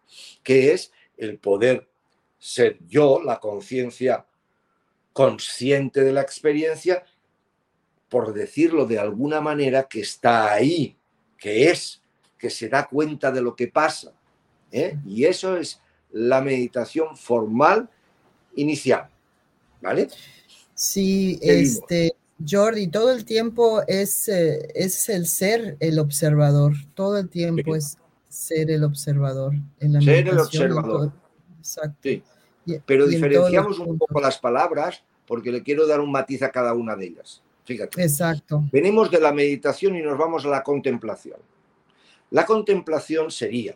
[0.43, 1.87] que es el poder
[2.39, 4.25] ser yo, la conciencia
[5.13, 7.03] consciente de la experiencia,
[8.09, 10.97] por decirlo de alguna manera, que está ahí,
[11.37, 12.01] que es,
[12.37, 14.13] que se da cuenta de lo que pasa,
[14.71, 14.97] ¿eh?
[15.05, 15.79] Y eso es
[16.11, 17.89] la meditación formal
[18.55, 19.09] inicial.
[19.81, 20.09] ¿Vale?
[20.73, 22.15] Sí, este,
[22.47, 27.97] Jordi, todo el tiempo es, eh, es el ser el observador, todo el tiempo es
[28.29, 29.53] ser el observador.
[29.79, 31.11] En la ser el observador.
[31.59, 32.09] Exacto.
[32.85, 36.95] Pero diferenciamos un poco las palabras porque le quiero dar un matiz a cada una
[36.95, 37.41] de ellas.
[37.63, 38.01] Fíjate.
[38.01, 38.63] Exacto.
[38.71, 41.39] Venimos de la meditación y nos vamos a la contemplación.
[42.31, 43.75] La contemplación sería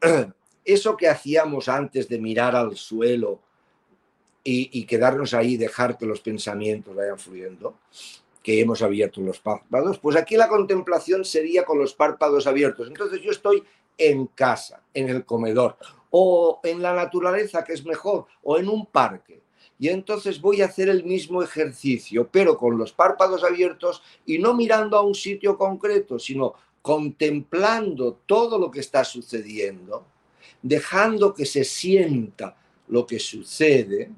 [0.64, 3.40] eso que hacíamos antes de mirar al suelo
[4.44, 7.74] y, quedarnos ahí, dejar que los pensamientos vayan fluyendo,
[8.42, 12.88] que hemos abierto los párpados, pues aquí la contemplación sería con los párpados abiertos.
[12.88, 13.62] Entonces yo estoy
[13.98, 15.76] en casa, en el comedor,
[16.08, 19.42] o en la naturaleza, que es mejor, o en un parque.
[19.78, 24.54] Y entonces voy a hacer el mismo ejercicio, pero con los párpados abiertos y no
[24.54, 30.06] mirando a un sitio concreto, sino contemplando todo lo que está sucediendo,
[30.62, 32.56] dejando que se sienta
[32.88, 34.10] lo que sucede,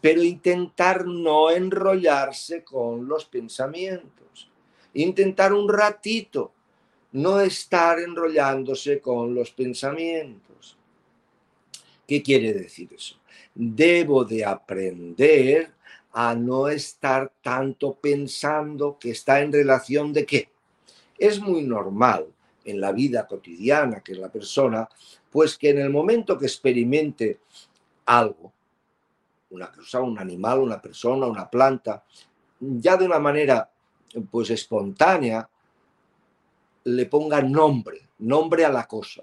[0.00, 4.48] pero intentar no enrollarse con los pensamientos.
[4.94, 6.52] Intentar un ratito
[7.12, 10.76] no estar enrollándose con los pensamientos.
[12.06, 13.16] ¿Qué quiere decir eso?
[13.54, 15.72] Debo de aprender
[16.12, 20.48] a no estar tanto pensando que está en relación de qué?
[21.18, 22.26] Es muy normal
[22.64, 24.88] en la vida cotidiana que la persona,
[25.30, 27.40] pues que en el momento que experimente
[28.06, 28.52] algo,
[29.50, 32.04] una cosa, un animal, una persona, una planta,
[32.60, 33.70] ya de una manera
[34.30, 35.48] pues espontánea,
[36.84, 39.22] le ponga nombre, nombre a la cosa.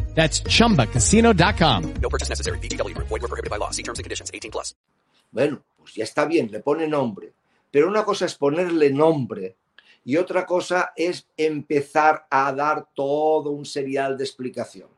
[0.13, 1.93] That's chumbacasino.com.
[2.01, 2.59] No purchase necessary.
[2.59, 2.95] BGW.
[2.97, 3.71] Void were prohibited by law.
[3.71, 4.75] See terms and conditions 18 plus.
[5.31, 7.33] Bueno, pues ya está bien, le pone nombre.
[7.71, 9.55] Pero una cosa es ponerle nombre
[10.03, 14.89] y otra cosa es empezar a dar todo un serial de explicación.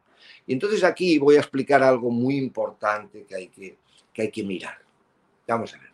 [0.47, 3.78] Y entonces aquí voy a explicar algo muy importante que hay que,
[4.11, 4.80] que, hay que mirar.
[5.47, 5.91] Vamos a ver.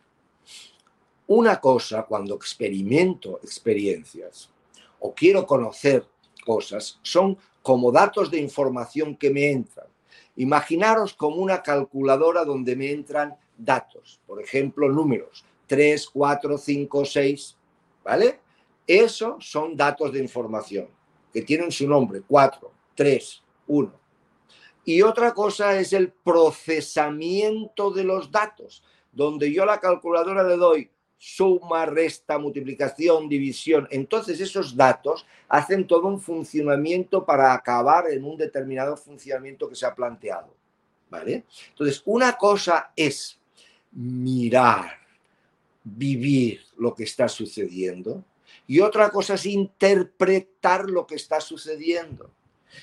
[1.28, 4.50] Una cosa cuando experimento experiencias
[5.00, 6.08] o quiero conocer
[6.46, 9.88] cosas son como datos de información que me entran.
[10.36, 17.58] Imaginaros como una calculadora donde me entran datos, por ejemplo, números 3, 4, 5, 6,
[18.04, 18.40] ¿vale?
[18.88, 20.88] Esos son datos de información
[21.32, 23.94] que tienen su nombre, 4, 3, 1.
[24.86, 30.58] Y otra cosa es el procesamiento de los datos, donde yo a la calculadora le
[30.58, 30.90] doy
[31.20, 33.88] suma, resta, multiplicación, división.
[33.92, 39.86] Entonces esos datos hacen todo un funcionamiento para acabar en un determinado funcionamiento que se
[39.86, 40.56] ha planteado.
[41.10, 41.44] ¿Vale?
[41.72, 43.40] Entonces, una cosa es
[43.92, 44.92] mirar,
[45.84, 48.24] vivir lo que está sucediendo
[48.68, 52.32] y otra cosa es interpretar lo que está sucediendo.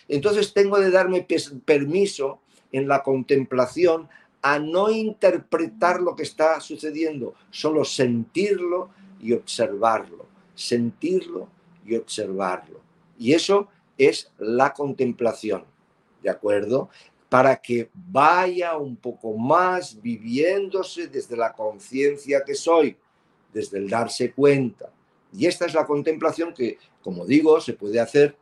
[0.08, 1.26] Entonces tengo de darme
[1.64, 2.40] permiso
[2.72, 4.08] en la contemplación
[4.48, 8.90] a no interpretar lo que está sucediendo, solo sentirlo
[9.20, 11.48] y observarlo, sentirlo
[11.84, 12.80] y observarlo.
[13.18, 13.66] Y eso
[13.98, 15.64] es la contemplación,
[16.22, 16.90] ¿de acuerdo?
[17.28, 22.96] Para que vaya un poco más viviéndose desde la conciencia que soy,
[23.52, 24.92] desde el darse cuenta.
[25.32, 28.36] Y esta es la contemplación que, como digo, se puede hacer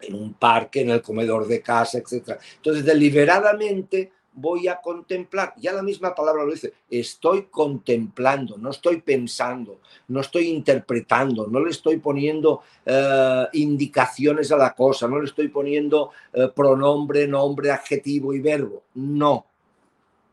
[0.00, 2.40] en un parque, en el comedor de casa, etc.
[2.56, 5.54] Entonces, deliberadamente voy a contemplar.
[5.56, 11.60] Ya la misma palabra lo dice, estoy contemplando, no estoy pensando, no estoy interpretando, no
[11.60, 17.70] le estoy poniendo eh, indicaciones a la cosa, no le estoy poniendo eh, pronombre, nombre,
[17.70, 18.82] adjetivo y verbo.
[18.94, 19.46] No.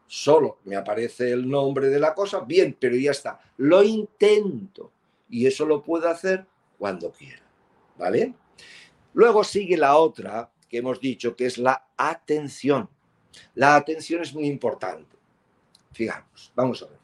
[0.08, 3.39] Solo me aparece el nombre de la cosa, bien, pero ya está.
[3.58, 4.91] Lo intento
[5.30, 6.45] y eso lo puedo hacer
[6.78, 7.41] cuando quiera.
[7.97, 8.34] ¿Vale?
[9.14, 12.89] Luego sigue la otra que hemos dicho, que es la atención.
[13.56, 15.16] La atención es muy importante.
[15.92, 17.00] Fijamos, vamos a ver.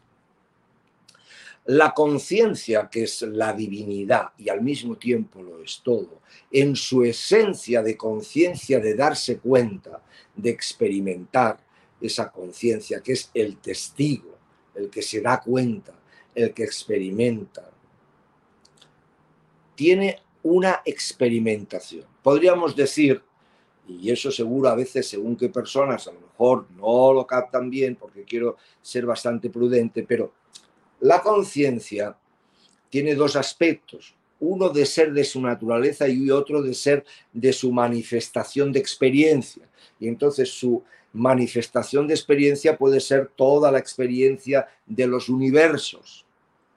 [1.65, 6.21] La conciencia, que es la divinidad y al mismo tiempo lo es todo,
[6.51, 10.01] en su esencia de conciencia de darse cuenta,
[10.35, 11.59] de experimentar
[12.01, 14.37] esa conciencia, que es el testigo,
[14.73, 15.93] el que se da cuenta,
[16.33, 17.69] el que experimenta,
[19.75, 22.05] tiene una experimentación.
[22.23, 23.23] Podríamos decir
[23.99, 27.95] y eso seguro a veces, según qué personas, a lo mejor no lo captan bien
[27.95, 30.33] porque quiero ser bastante prudente, pero
[31.01, 32.15] la conciencia
[32.89, 37.71] tiene dos aspectos, uno de ser de su naturaleza y otro de ser de su
[37.71, 39.67] manifestación de experiencia.
[39.99, 40.83] Y entonces su
[41.13, 46.25] manifestación de experiencia puede ser toda la experiencia de los universos,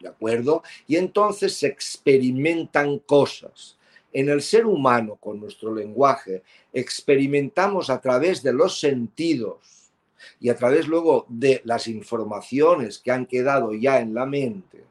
[0.00, 0.62] ¿de acuerdo?
[0.86, 3.78] Y entonces se experimentan cosas
[4.14, 9.90] en el ser humano, con nuestro lenguaje, experimentamos a través de los sentidos
[10.38, 14.84] y a través luego de las informaciones que han quedado ya en la mente,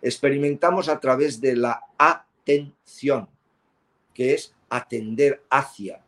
[0.00, 3.28] experimentamos a través de la atención,
[4.14, 6.02] que es atender hacia.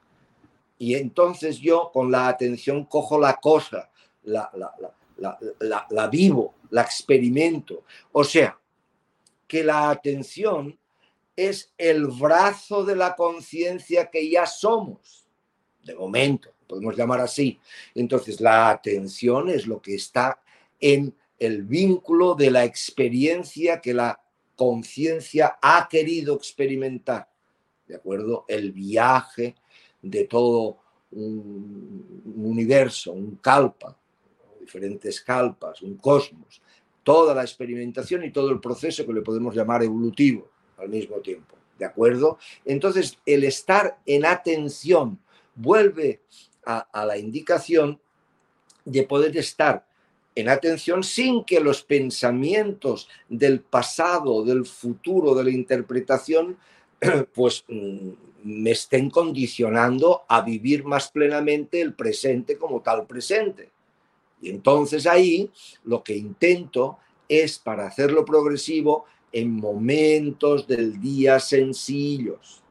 [0.78, 3.90] Y entonces yo con la atención cojo la cosa,
[4.22, 4.50] la,
[5.18, 7.84] la, la vivo, la experimento.
[8.12, 8.58] O sea,
[9.46, 10.78] que la atención
[11.36, 15.26] es el brazo de la conciencia que ya somos,
[15.82, 17.58] de momento, podemos llamar así.
[17.94, 20.40] Entonces, la atención es lo que está
[20.80, 24.20] en el vínculo de la experiencia que la
[24.56, 27.28] conciencia ha querido experimentar,
[27.86, 28.44] ¿de acuerdo?
[28.48, 29.56] El viaje
[30.00, 30.78] de todo
[31.10, 33.96] un universo, un calpa,
[34.60, 36.62] diferentes calpas, un cosmos,
[37.02, 41.56] toda la experimentación y todo el proceso que le podemos llamar evolutivo al mismo tiempo.
[41.78, 42.38] ¿De acuerdo?
[42.64, 45.18] Entonces, el estar en atención
[45.54, 46.20] vuelve
[46.64, 48.00] a, la indicación
[48.84, 49.86] de poder estar
[50.34, 56.56] en atención sin que los pensamientos del pasado, del futuro, de la interpretación,
[57.34, 58.10] pues mm,
[58.44, 63.70] me estén condicionando a vivir más plenamente el presente como tal presente.
[64.40, 65.50] Y entonces ahí
[65.84, 66.98] lo que intento
[67.28, 72.62] es para hacerlo progresivo en momentos del día sencillos.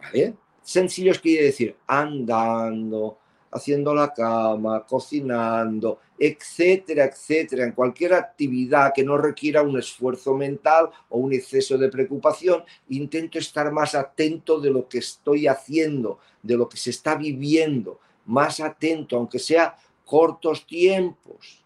[0.00, 0.34] ¿Vale?
[0.62, 3.18] Sencillos quiere decir andando,
[3.50, 10.88] haciendo la cama, cocinando, etcétera, etcétera, en cualquier actividad que no requiera un esfuerzo mental
[11.10, 16.56] o un exceso de preocupación, intento estar más atento de lo que estoy haciendo, de
[16.56, 19.76] lo que se está viviendo, más atento, aunque sea
[20.06, 21.62] cortos tiempos.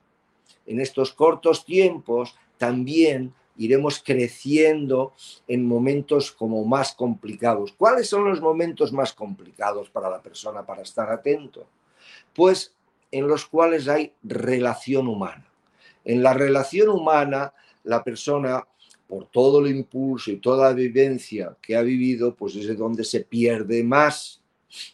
[0.67, 5.13] En estos cortos tiempos también iremos creciendo
[5.47, 7.73] en momentos como más complicados.
[7.73, 11.67] ¿Cuáles son los momentos más complicados para la persona para estar atento?
[12.35, 12.75] Pues
[13.11, 15.47] en los cuales hay relación humana.
[16.07, 17.53] En la relación humana,
[17.85, 18.67] la persona,
[19.07, 23.05] por todo el impulso y toda la vivencia que ha vivido, pues es de donde
[23.05, 24.41] se pierde más.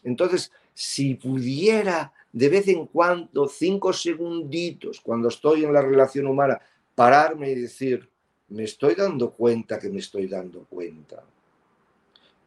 [0.02, 6.60] Entonces, si pudiera de vez en cuando, cinco segunditos, cuando estoy en la relación humana,
[6.96, 8.10] pararme y decir,
[8.48, 11.22] me estoy dando cuenta que me estoy dando cuenta.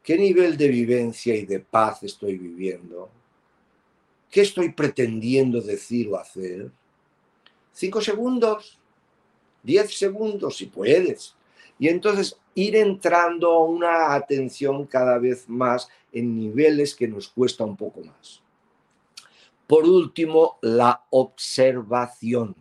[0.01, 3.09] ¿Qué nivel de vivencia y de paz estoy viviendo?
[4.29, 6.71] ¿Qué estoy pretendiendo decir o hacer?
[7.73, 8.79] Cinco segundos,
[9.63, 11.35] diez segundos, si puedes.
[11.77, 17.63] Y entonces ir entrando a una atención cada vez más en niveles que nos cuesta
[17.63, 18.41] un poco más.
[19.67, 22.55] Por último, la observación.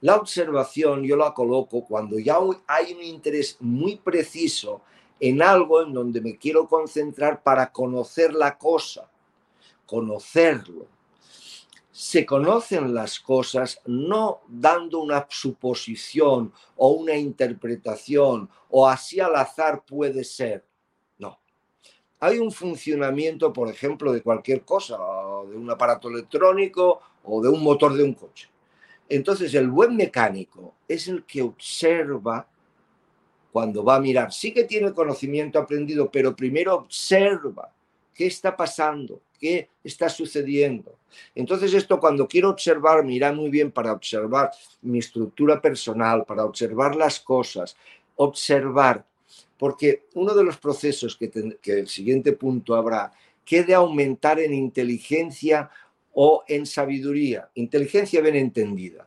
[0.00, 4.82] La observación yo la coloco cuando ya hay un interés muy preciso
[5.20, 9.08] en algo en donde me quiero concentrar para conocer la cosa
[9.92, 10.86] conocerlo.
[11.90, 19.84] Se conocen las cosas no dando una suposición o una interpretación o así al azar
[19.84, 20.64] puede ser.
[21.18, 21.38] No.
[22.20, 24.96] Hay un funcionamiento, por ejemplo, de cualquier cosa,
[25.46, 28.48] de un aparato electrónico o de un motor de un coche.
[29.08, 32.46] Entonces, el buen mecánico es el que observa
[33.52, 34.32] cuando va a mirar.
[34.32, 37.70] Sí que tiene conocimiento aprendido, pero primero observa
[38.14, 40.96] qué está pasando, qué está sucediendo.
[41.34, 44.50] Entonces esto cuando quiero observar, mira muy bien para observar
[44.80, 47.76] mi estructura personal, para observar las cosas,
[48.16, 49.04] observar,
[49.58, 51.30] porque uno de los procesos que,
[51.60, 53.12] que el siguiente punto habrá,
[53.44, 55.70] que de aumentar en inteligencia
[56.12, 59.06] o en sabiduría, inteligencia bien entendida.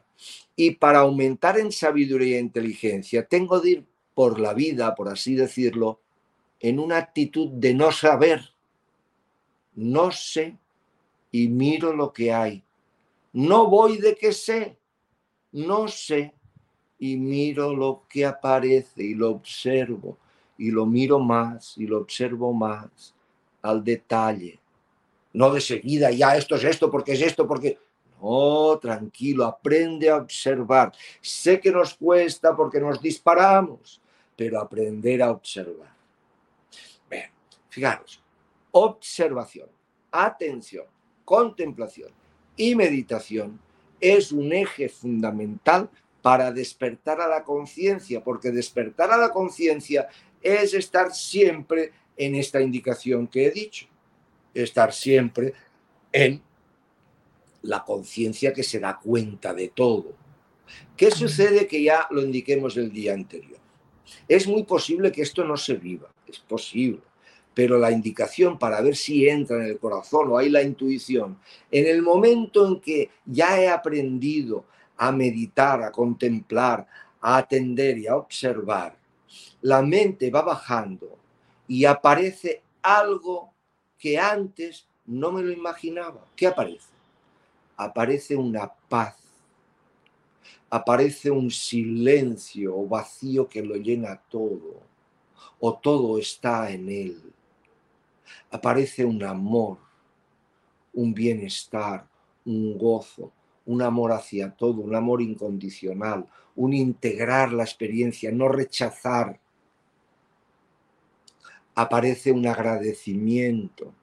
[0.56, 5.36] Y para aumentar en sabiduría e inteligencia, tengo de ir por la vida, por así
[5.36, 6.00] decirlo,
[6.60, 8.56] en una actitud de no saber
[9.76, 10.58] no sé
[11.32, 12.64] y miro lo que hay.
[13.34, 14.78] No voy de que sé,
[15.52, 16.34] no sé
[16.98, 20.18] y miro lo que aparece y lo observo
[20.58, 23.14] y lo miro más y lo observo más
[23.62, 24.58] al detalle.
[25.36, 27.78] No de seguida, ya esto es esto, porque es esto, porque...
[28.22, 30.94] No, tranquilo, aprende a observar.
[31.20, 34.02] Sé que nos cuesta porque nos disparamos,
[34.36, 35.94] pero aprender a observar.
[37.10, 37.30] Bien,
[37.70, 38.24] fijaros,
[38.72, 39.68] observación,
[40.10, 40.86] atención,
[41.26, 42.12] contemplación
[42.56, 43.60] y meditación
[44.00, 45.90] es un eje fundamental
[46.22, 50.08] para despertar a la conciencia, porque despertar a la conciencia
[50.42, 53.88] es estar siempre en esta indicación que he dicho,
[54.56, 55.54] estar siempre
[56.12, 56.42] en
[57.62, 60.14] la conciencia que se da cuenta de todo.
[60.98, 63.60] ¿Qué sucede que ya lo indiquemos el día anterior?
[64.28, 67.02] Es muy posible que esto no se viva, es posible
[67.56, 71.40] pero la indicación para ver si entra en el corazón o hay la intuición,
[71.72, 74.66] en el momento en que ya he aprendido
[74.98, 76.86] a meditar, a contemplar,
[77.22, 78.98] a atender y a observar,
[79.62, 81.18] la mente va bajando
[81.68, 83.54] y aparece algo
[84.06, 86.28] que antes no me lo imaginaba.
[86.36, 86.94] ¿Qué aparece?
[87.76, 89.18] Aparece una paz,
[90.70, 94.80] aparece un silencio o vacío que lo llena todo,
[95.60, 97.34] o todo está en él
[98.52, 99.78] aparece un amor,
[100.94, 102.08] un bienestar,
[102.46, 103.32] un gozo,
[103.66, 106.26] un amor hacia todo, un amor incondicional,
[106.56, 109.40] un integrar la experiencia, no rechazar.
[111.76, 113.94] Aparece un agradecimiento,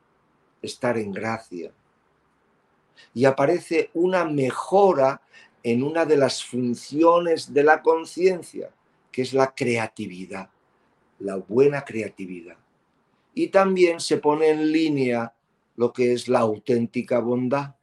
[0.61, 1.73] estar en gracia.
[3.15, 5.21] Y aparece una mejora
[5.63, 8.71] en una de las funciones de la conciencia,
[9.11, 10.49] que es la creatividad,
[11.19, 12.57] la buena creatividad
[13.35, 15.33] y también se pone en línea
[15.77, 17.75] lo que es la auténtica bondad.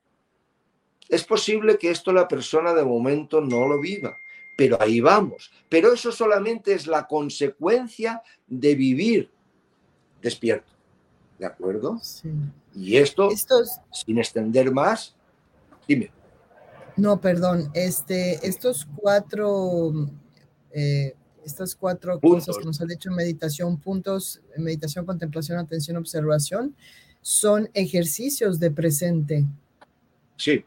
[1.07, 4.15] Es posible que esto la persona de momento no lo viva,
[4.55, 5.51] pero ahí vamos.
[5.67, 9.31] Pero eso solamente es la consecuencia de vivir
[10.21, 10.71] despierto.
[11.37, 11.99] ¿De acuerdo?
[12.01, 12.29] Sí.
[12.75, 13.29] Y esto,
[13.91, 15.15] sin extender más,
[15.87, 16.11] dime.
[16.97, 19.93] No, perdón, este, estos cuatro,
[20.71, 21.15] eh,
[21.45, 26.75] estas cuatro cosas que nos han dicho en meditación, puntos, meditación, contemplación, atención, observación,
[27.21, 29.45] son ejercicios de presente.
[30.35, 30.65] Sí.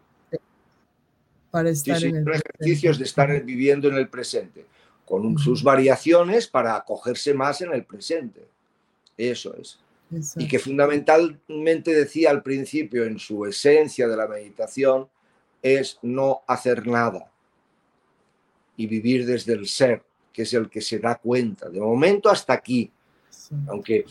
[1.50, 4.64] Para estar en el son ejercicios de estar viviendo en el presente,
[5.04, 8.48] con sus variaciones para acogerse más en el presente.
[9.16, 9.78] Eso es.
[10.36, 15.08] Y que fundamentalmente decía al principio, en su esencia de la meditación,
[15.62, 17.30] es no hacer nada
[18.76, 20.02] y vivir desde el ser,
[20.32, 21.68] que es el que se da cuenta.
[21.68, 22.90] De momento hasta aquí.
[23.68, 24.04] Aunque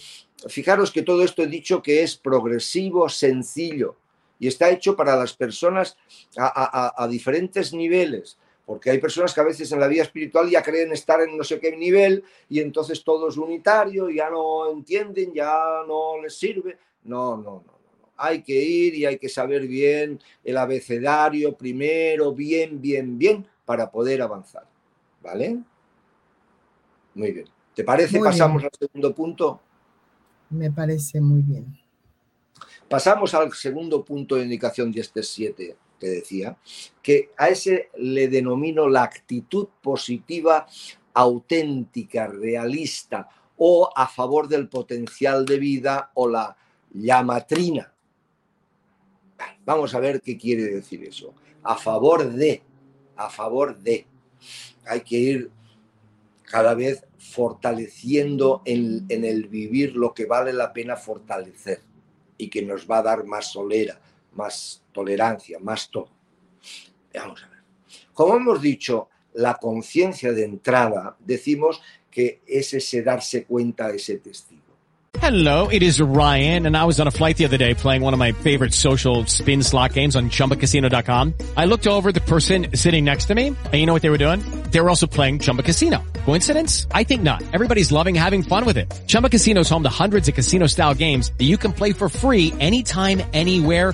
[0.48, 3.98] fijaros que todo esto he dicho que es progresivo, sencillo
[4.42, 5.98] y está hecho para las personas
[6.36, 8.40] a, diferentes niveles
[8.72, 11.44] porque hay personas que a veces en la vida espiritual ya creen estar en no
[11.44, 16.78] sé qué nivel y entonces todo es unitario, ya no entienden, ya no les sirve.
[17.04, 17.74] No, no, no
[18.16, 23.92] hay que ir y hay que saber bien el abecedario primero, bien, bien, bien, para
[23.92, 24.66] poder avanzar.
[25.22, 25.60] ¿Vale?
[27.14, 27.50] Muy bien.
[27.76, 28.22] ¿Te parece?
[28.22, 29.60] Pasamos al segundo punto.
[30.50, 31.78] Me parece muy bien.
[32.88, 36.58] Pasamos al segundo punto de indicación de este 7 que decía,
[37.02, 40.66] que a ese le denomino la actitud positiva
[41.14, 46.58] auténtica, realista o a favor del potencial de vida o la
[46.92, 47.94] llamatrina.
[49.64, 51.36] Vamos a ver qué quiere decir eso.
[51.62, 52.64] A favor de,
[53.16, 54.08] a favor de.
[54.88, 55.52] Hay que ir
[56.46, 61.82] cada vez fortaleciendo en, el vivir lo que vale la pena fortalecer
[62.38, 64.02] y que nos va a dar más solera,
[64.34, 66.10] más tolerancia, más todo.
[67.14, 67.60] Vamos a ver.
[68.14, 74.62] Como hemos dicho, la conciencia de entrada, decimos que es ese darse cuenta, ese testigo.
[75.20, 78.14] Hello, it is Ryan, and I was on a flight the other day playing one
[78.14, 81.34] of my favorite social spin slot games on chumbacasino.com.
[81.58, 84.18] I looked over the person sitting next to me, and you know what they were
[84.18, 84.40] doing?
[84.72, 86.02] They were also playing Chumba Casino.
[86.26, 86.88] Coincidence?
[86.92, 87.44] I think not.
[87.52, 88.92] Everybody's loving having fun with it.
[89.06, 92.08] Chumba Casino is home to hundreds of casino style games that you can play for
[92.10, 93.94] free anytime, anywhere,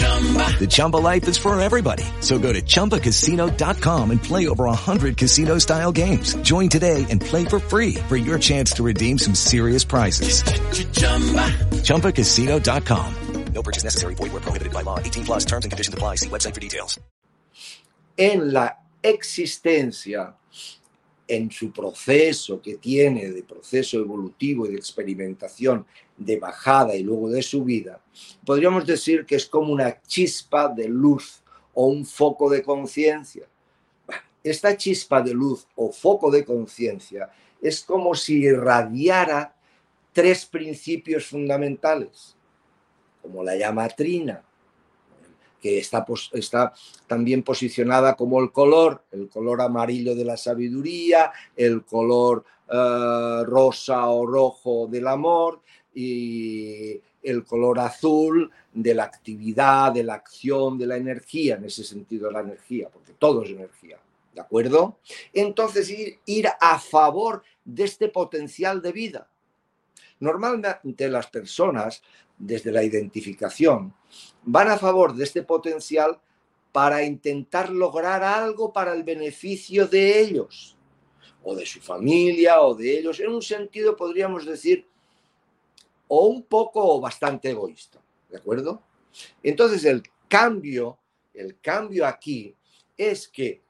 [0.00, 2.04] The Chumba life is for everybody.
[2.20, 6.34] So go to ChumbaCasino.com and play over 100 casino style games.
[6.42, 10.42] Join today and play for free for your chance to redeem some serious prizes.
[11.84, 13.14] ChumbaCasino.com.
[13.52, 14.14] No purchase necessary.
[14.14, 14.98] Void where prohibited by law.
[15.00, 16.16] 18 plus terms and conditions apply.
[16.16, 16.98] See website for details.
[18.16, 20.34] En la existencia
[21.26, 25.86] en su proceso que tiene de proceso evolutivo y de experimentación
[26.20, 27.98] de bajada y luego de subida,
[28.44, 31.42] podríamos decir que es como una chispa de luz
[31.72, 33.46] o un foco de conciencia.
[34.44, 39.54] Esta chispa de luz o foco de conciencia es como si irradiara
[40.12, 42.36] tres principios fundamentales,
[43.22, 44.42] como la llamatrina,
[45.58, 46.74] que está, está
[47.06, 54.06] también posicionada como el color, el color amarillo de la sabiduría, el color eh, rosa
[54.08, 55.62] o rojo del amor
[55.94, 61.84] y el color azul de la actividad, de la acción, de la energía, en ese
[61.84, 63.98] sentido la energía, porque todo es energía,
[64.34, 64.98] ¿de acuerdo?
[65.32, 65.92] Entonces
[66.24, 69.28] ir a favor de este potencial de vida.
[70.20, 72.02] Normalmente las personas,
[72.38, 73.94] desde la identificación,
[74.44, 76.20] van a favor de este potencial
[76.72, 80.76] para intentar lograr algo para el beneficio de ellos,
[81.42, 83.18] o de su familia, o de ellos.
[83.20, 84.86] En un sentido, podríamos decir,
[86.12, 88.82] o un poco o bastante egoísta, ¿de acuerdo?
[89.44, 90.98] Entonces, el cambio,
[91.32, 92.56] el cambio aquí
[92.96, 93.62] es que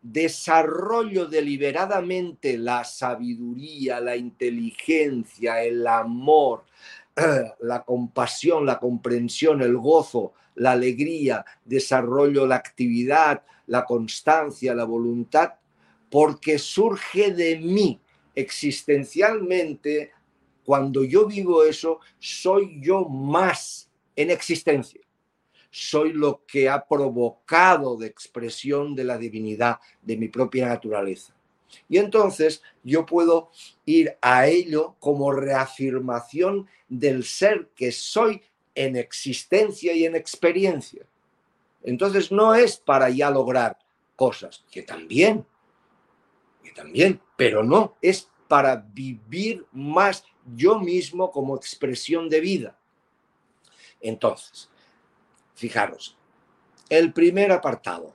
[0.00, 6.64] desarrollo deliberadamente la sabiduría, la inteligencia, el amor,
[7.60, 15.54] la compasión, la comprensión, el gozo, la alegría, desarrollo la actividad, la constancia, la voluntad,
[16.08, 18.00] porque surge de mí
[18.36, 20.12] existencialmente,
[20.68, 25.00] cuando yo vivo eso, soy yo más en existencia.
[25.70, 31.34] soy lo que ha provocado de expresión de la divinidad, de mi propia naturaleza.
[31.88, 33.50] Y entonces yo puedo
[33.86, 38.42] ir a ello como reafirmación del ser que soy
[38.74, 41.06] en existencia y en experiencia.
[41.82, 43.78] Entonces no es para ya lograr
[44.16, 45.46] cosas, que también,
[46.62, 52.78] que también, pero no, es para vivir más yo mismo como expresión de vida.
[54.00, 54.70] Entonces,
[55.54, 56.16] fijaros,
[56.88, 58.14] el primer apartado,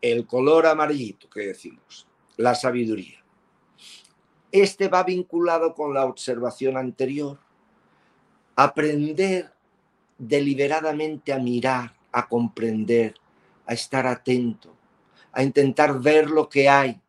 [0.00, 3.22] el color amarillito que decimos, la sabiduría.
[4.52, 7.38] Este va vinculado con la observación anterior.
[8.56, 9.52] Aprender
[10.18, 13.14] deliberadamente a mirar, a comprender,
[13.66, 14.74] a estar atento,
[15.32, 17.00] a intentar ver lo que hay,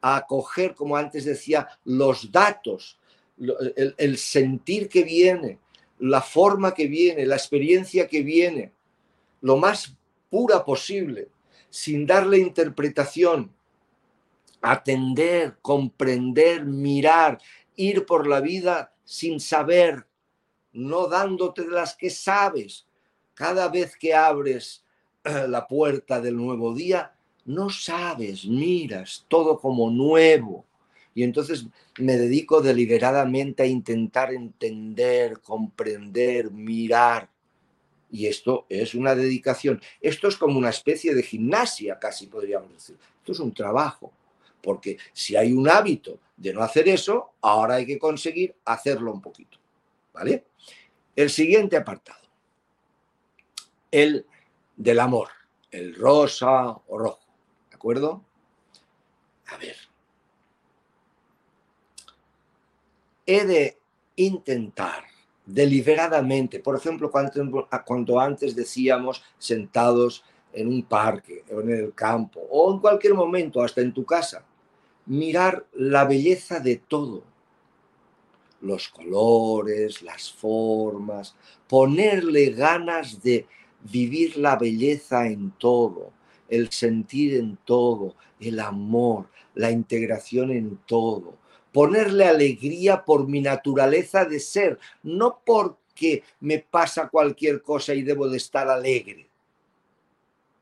[0.00, 2.97] a acoger, como antes decía, los datos,
[3.38, 5.58] el, sentir que viene,
[5.98, 8.72] la forma que viene, la experiencia que viene,
[9.40, 9.94] lo más
[10.30, 11.28] pura posible,
[11.70, 13.52] sin darle interpretación,
[14.60, 17.38] atender, comprender, mirar,
[17.76, 20.06] ir por la vida sin saber,
[20.72, 22.86] no dándote de las que sabes.
[23.34, 24.84] Cada vez que abres
[25.24, 27.14] eh, la puerta del nuevo día,
[27.44, 30.66] no sabes, miras todo como nuevo.
[31.18, 31.66] Y entonces
[31.98, 37.28] me dedico deliberadamente a intentar entender, comprender, mirar.
[38.08, 39.82] Y esto es una dedicación.
[40.00, 42.96] Esto es como una especie de gimnasia, casi podríamos decir.
[43.18, 44.12] Esto es un trabajo.
[44.62, 49.20] Porque si hay un hábito de no hacer eso, ahora hay que conseguir hacerlo un
[49.20, 49.58] poquito.
[50.12, 50.44] ¿Vale?
[51.16, 52.28] El siguiente apartado.
[53.90, 54.24] El
[54.76, 55.30] del amor.
[55.72, 57.26] El rosa o rojo.
[57.70, 58.22] ¿De acuerdo?
[59.48, 59.87] A ver.
[63.30, 63.76] He de
[64.16, 65.04] intentar
[65.44, 72.72] deliberadamente, por ejemplo, cuando, antes decíamos sentados en un parque o en el campo o
[72.72, 74.46] en cualquier momento, hasta en tu casa,
[75.04, 77.22] mirar la belleza de todo,
[78.62, 81.36] los colores, las formas,
[81.68, 83.46] ponerle ganas de
[83.92, 86.12] vivir la belleza en todo,
[86.48, 91.34] el sentir en todo, el amor, la integración en todo,
[91.72, 98.28] ponerle alegría por mi naturaleza de ser, no porque me pasa cualquier cosa y debo
[98.28, 99.28] de estar alegre,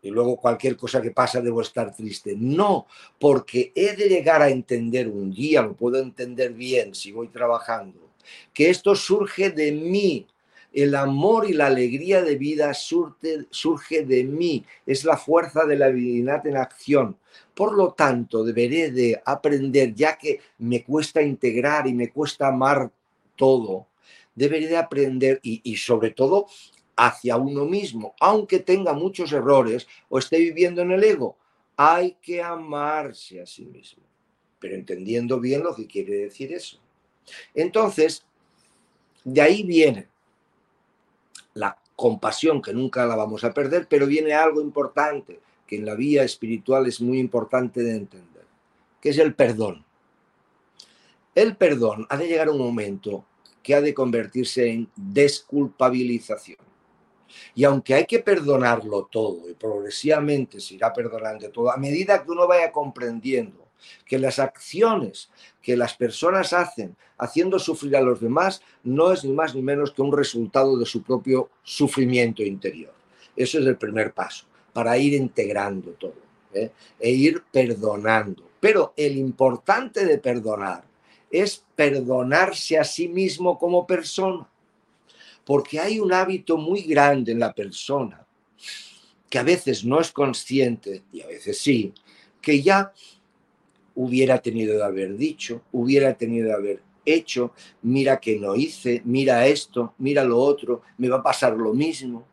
[0.03, 2.35] y luego cualquier cosa que pasa debo estar triste.
[2.37, 2.87] No,
[3.19, 8.11] porque he de llegar a entender un día, lo puedo entender bien si voy trabajando,
[8.55, 10.27] que esto surge de mí.
[10.77, 15.89] El amor y la alegría de vida surge, de mí, es la fuerza de la
[15.89, 17.17] divinidad en acción.
[17.55, 22.91] Por lo tanto, deberé de aprender, ya que me cuesta integrar y me cuesta amar
[23.37, 23.87] todo,
[24.35, 26.47] deberé de aprender y sobre todo
[26.95, 31.39] hacia uno mismo, aunque tenga muchos errores o esté viviendo en el ego.
[31.79, 34.03] Hay que amarse a sí mismo,
[34.59, 36.79] pero entendiendo bien lo que quiere decir eso.
[37.55, 38.27] Entonces,
[39.25, 40.15] de ahí viene
[41.57, 45.95] la compasión, que nunca la vamos a perder, pero viene algo importante, que en la
[45.95, 48.45] vía espiritual es muy importante de entender,
[49.01, 49.85] que es el perdón.
[51.35, 53.25] El perdón ha de llegar a un momento
[53.63, 56.59] que ha de convertirse en desculpabilización.
[57.55, 62.31] Y aunque hay que perdonarlo todo y progresivamente se irá perdonando todo, a medida que
[62.31, 63.66] uno vaya comprendiendo
[64.05, 65.31] que las acciones
[65.63, 69.93] que las personas hacen haciendo sufrir a los demás no es ni más ni menos
[69.93, 72.95] que un resultado de su propio sufrimiento interior.
[73.35, 76.15] Eso es el primer paso, para ir integrando todo
[76.55, 76.71] ¿eh?
[76.99, 78.45] e ir perdonando.
[78.61, 80.85] Pero el importante de perdonar
[81.31, 84.49] es perdonarse a sí mismo como persona
[85.47, 88.27] porque hay un hábito muy grande en la persona
[89.31, 91.95] que a veces no es consciente y a veces sí,
[92.43, 92.93] que ya
[93.97, 99.47] hubiera tenido de haber dicho, hubiera tenido de haber hecho, mira que no hice, mira
[99.47, 102.25] esto, mira lo otro, me va a pasar lo mismo.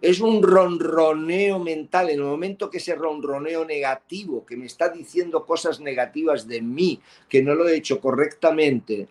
[0.00, 5.44] Es un ronroneo mental, en el momento que ese ronroneo negativo, que me está diciendo
[5.44, 9.08] cosas negativas de mí, que no lo he hecho correctamente,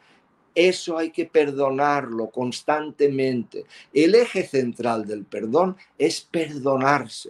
[0.55, 3.65] eso hay que perdonarlo constantemente.
[3.93, 7.29] El eje central del perdón es perdonarse.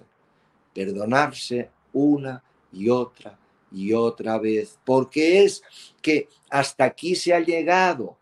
[0.73, 3.37] Perdonarse una y otra
[3.71, 4.79] y otra vez.
[4.85, 5.61] Porque es
[6.01, 8.17] que hasta aquí se ha llegado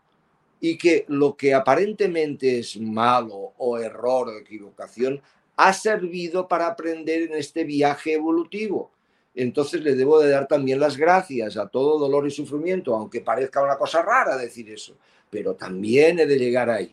[0.60, 5.22] y que lo que aparentemente es malo o error o equivocación
[5.56, 8.90] ha servido para aprender en este viaje evolutivo
[9.38, 13.62] entonces le debo de dar también las gracias a todo dolor y sufrimiento, aunque parezca
[13.62, 14.96] una cosa rara decir eso,
[15.30, 16.92] pero también he de llegar ahí,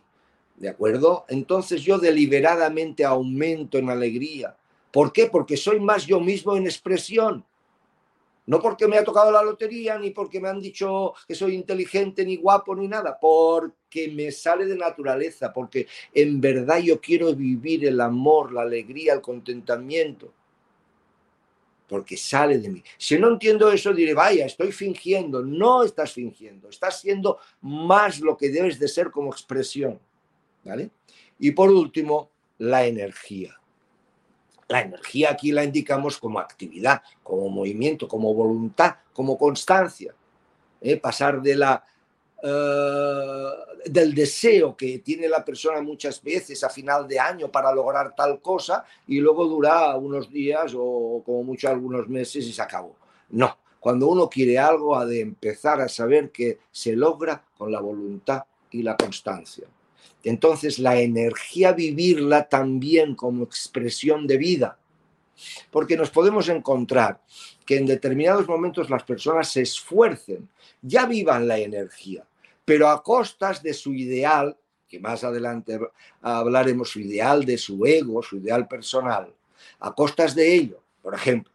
[0.56, 1.26] ¿De acuerdo?
[1.28, 4.56] Entonces yo deliberadamente aumento en alegría.
[4.90, 5.26] ¿Por qué?
[5.26, 7.44] Porque soy más yo mismo en expresión.
[8.48, 12.24] No porque me ha tocado la lotería, ni porque me han dicho que soy inteligente,
[12.24, 17.86] ni guapo, ni nada, porque me sale de naturaleza, porque en verdad yo quiero vivir
[17.86, 20.32] el amor, la alegría, el contentamiento,
[21.88, 22.84] porque sale de mí.
[22.98, 25.42] Si no entiendo eso, diré, vaya, estoy fingiendo.
[25.42, 30.00] No estás fingiendo, estás siendo más lo que debes de ser como expresión.
[30.64, 30.90] ¿Vale?
[31.38, 33.56] Y por último, la energía.
[34.68, 40.14] La energía aquí la indicamos como actividad, como movimiento, como voluntad, como constancia.
[40.82, 40.98] ¿eh?
[40.98, 41.60] Pasar eh,
[43.86, 48.42] del deseo que tiene la persona muchas veces a final de año para lograr tal
[48.42, 52.96] cosa y luego dura unos días o como mucho algunos meses y se acabó.
[53.30, 57.80] No, cuando uno quiere algo ha de empezar a saber que se logra con la
[57.80, 59.68] voluntad y la constancia.
[60.26, 64.80] Entonces la energía vivirla también como expresión de vida,
[65.70, 67.22] porque nos podemos encontrar
[67.64, 70.50] que en determinados momentos las personas se esfuercen,
[70.82, 72.26] ya vivan la energía,
[72.66, 74.58] pero a costas de su ideal,
[74.90, 75.80] que más adelante
[76.22, 79.32] hablaremos, su ideal de su ego, su ideal personal,
[79.80, 81.54] a costas de ello, por ejemplo,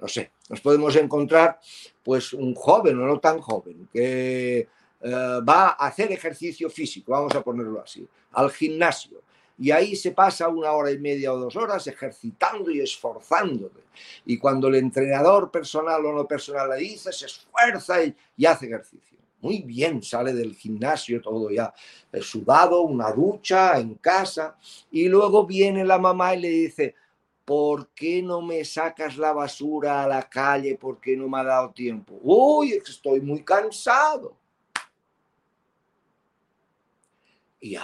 [0.00, 1.60] no sé, nos podemos encontrar
[2.02, 4.66] pues un joven o no tan joven que
[5.06, 9.22] va a hacer ejercicio físico, vamos a ponerlo así, al gimnasio.
[9.56, 13.80] Y ahí se pasa una hora y media o dos horas ejercitando y esforzándose.
[14.26, 19.18] Y cuando el entrenador personal o no personal le dice, se esfuerza y, hace ejercicio.
[19.40, 21.72] Muy bien, sale del gimnasio todo ya
[22.10, 24.56] eh, sudado, una ducha en casa.
[24.90, 26.94] Y luego viene la mamá y le dice,
[27.44, 30.76] ¿por qué no me sacas la basura a la calle?
[30.76, 32.18] ¿Por qué no me ha dado tiempo?
[32.22, 34.34] Uy, estoy muy cansado.
[37.64, 37.76] Y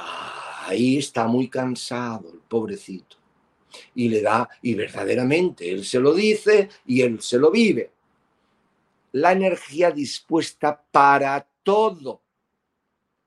[0.66, 3.16] ahí está muy cansado el pobrecito.
[3.94, 7.90] Y le da, y verdaderamente él se lo dice y él se lo vive.
[9.12, 12.20] La energía dispuesta para todo,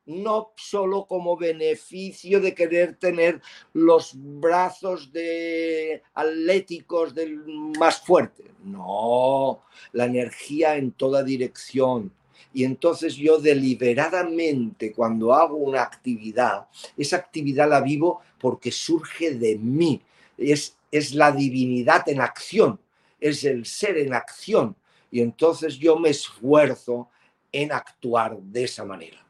[0.05, 3.41] no solo como beneficio de querer tener
[3.73, 7.37] los brazos de atléticos del
[7.79, 8.43] más fuerte.
[8.63, 12.13] No, la energía en toda dirección,
[12.53, 19.57] y entonces yo deliberadamente cuando hago una actividad, esa actividad la vivo porque surge de
[19.57, 20.01] mí.
[20.37, 22.79] Es, es la divinidad en acción,
[23.19, 24.75] es el ser en acción.
[25.09, 27.09] Y entonces yo me esfuerzo
[27.51, 29.23] en actuar de esa manera.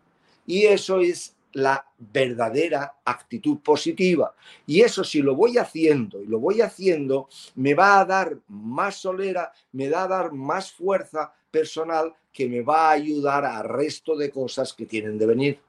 [0.45, 4.35] Y eso es la verdadera actitud positiva.
[4.65, 8.95] Y eso si lo voy haciendo y lo voy haciendo, me va a dar más
[8.95, 14.17] solera, me va a dar más fuerza personal que me va a ayudar al resto
[14.17, 15.59] de cosas que tienen de venir.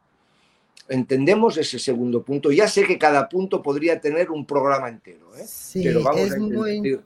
[0.88, 2.50] Entendemos ese segundo punto.
[2.50, 5.44] Ya sé que cada punto podría tener un programa entero, ¿eh?
[5.46, 7.00] sí, pero vamos a muy,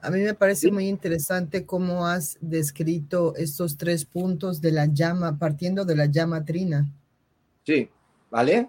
[0.00, 5.38] a mí me parece muy interesante cómo has descrito estos tres puntos de la llama,
[5.38, 6.88] partiendo de la llama trina.
[7.64, 7.88] Sí,
[8.30, 8.68] ¿vale?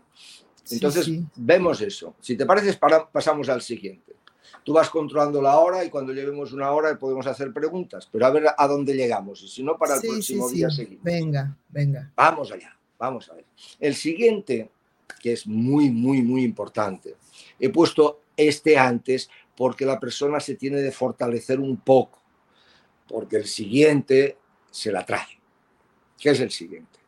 [0.72, 2.16] Entonces vemos eso.
[2.20, 2.78] Si te parece,
[3.12, 4.16] pasamos al siguiente.
[4.64, 8.30] Tú vas controlando la hora y cuando llevemos una hora podemos hacer preguntas, pero a
[8.30, 9.42] ver a dónde llegamos.
[9.42, 11.04] Y si no, para el próximo día seguimos.
[11.04, 12.12] Venga, venga.
[12.16, 13.46] Vamos allá, vamos a ver.
[13.80, 14.70] El siguiente,
[15.22, 17.16] que es muy, muy, muy importante,
[17.60, 22.22] he puesto este antes porque la persona se tiene de fortalecer un poco,
[23.08, 24.38] porque el siguiente
[24.72, 25.40] se la trae.
[26.18, 27.00] ¿Qué es el siguiente?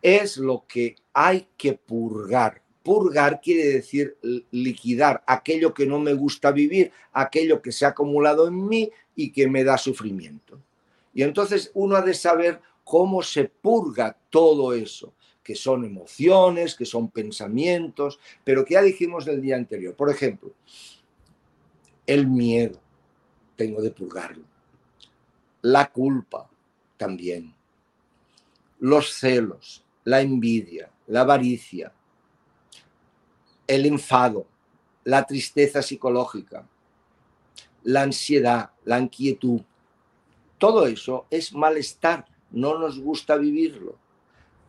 [0.00, 4.16] Es lo que hay que purgar Purgar quiere decir
[4.52, 9.32] liquidar aquello que no me gusta vivir, aquello que se ha acumulado en mí y
[9.32, 10.62] que me da sufrimiento.
[11.12, 16.84] Y entonces uno ha de saber cómo se purga todo eso, que son emociones, que
[16.84, 19.96] son pensamientos, pero que ya dijimos del día anterior.
[19.96, 20.52] Por ejemplo,
[22.06, 22.80] el miedo,
[23.56, 24.44] tengo de purgarlo.
[25.62, 26.48] La culpa,
[26.96, 27.52] también.
[28.78, 31.92] Los celos, la envidia, la avaricia,
[33.66, 34.46] el enfado,
[35.04, 36.66] la tristeza psicológica,
[37.84, 39.60] la ansiedad, la inquietud.
[40.58, 43.96] Todo eso es malestar, no nos gusta vivirlo.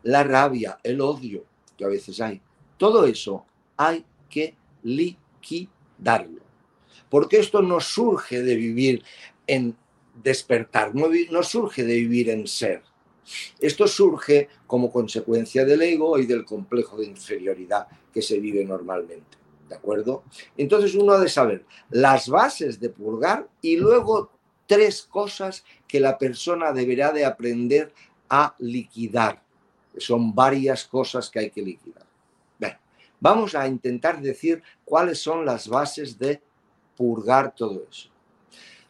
[0.04, 1.46] La rabia, el odio,
[1.78, 2.42] que a veces hay.
[2.78, 3.46] Todo eso
[3.76, 6.42] hay que liquidarlo.
[7.10, 9.04] Porque esto no surge de vivir
[9.48, 9.76] en
[10.22, 12.84] despertar, no, no surge de vivir en ser
[13.60, 17.88] esto surge como consecuencia del ego y del complejo de inferioridad
[18.18, 19.38] que se vive normalmente.
[19.70, 20.24] ¿De acuerdo?
[20.58, 24.32] Entonces uno ha de saber las bases de purgar y luego
[24.66, 27.94] tres cosas que la persona deberá de aprender
[28.28, 29.44] a liquidar.
[30.00, 32.08] Son varias cosas que hay que liquidar.
[33.20, 36.42] Vamos a intentar decir cuáles son las bases de
[36.96, 38.10] purgar todo eso.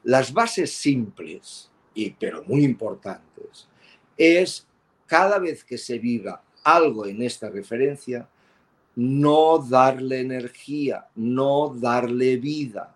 [0.05, 3.67] Las bases simples, y, pero muy importantes,
[4.15, 4.65] es
[5.05, 8.29] cada vez que se viva algo en esta referencia,
[8.97, 12.95] no darle energía, no darle vida.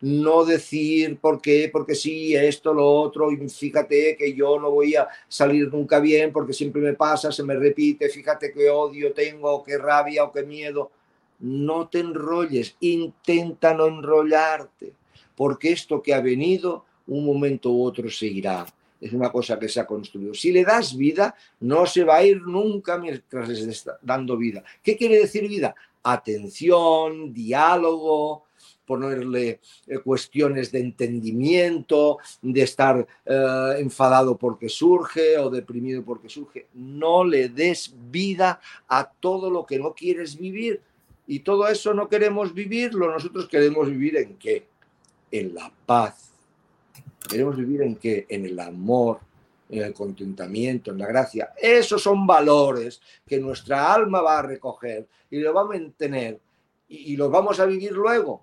[0.00, 4.96] No decir por qué, porque sí, esto, lo otro, y fíjate que yo no voy
[4.96, 9.62] a salir nunca bien porque siempre me pasa, se me repite, fíjate qué odio tengo,
[9.62, 10.90] qué rabia o qué miedo.
[11.38, 14.94] No te enrolles, intenta no enrollarte,
[15.36, 18.66] porque esto que ha venido, un momento u otro se irá
[19.00, 20.34] es una cosa que se ha construido.
[20.34, 24.62] Si le das vida, no se va a ir nunca mientras les está dando vida.
[24.82, 25.74] ¿Qué quiere decir vida?
[26.02, 28.44] Atención, diálogo,
[28.84, 36.66] ponerle eh, cuestiones de entendimiento, de estar eh, enfadado porque surge o deprimido porque surge.
[36.74, 40.80] No le des vida a todo lo que no quieres vivir.
[41.26, 43.10] Y todo eso no queremos vivirlo.
[43.10, 44.66] Nosotros queremos vivir en qué?
[45.30, 46.29] En la paz
[47.30, 48.26] Queremos vivir en qué?
[48.28, 49.20] En el amor,
[49.68, 51.52] en el contentamiento, en la gracia.
[51.56, 56.40] Esos son valores que nuestra alma va a recoger y lo va a mantener
[56.88, 58.42] y, los vamos a vivir luego.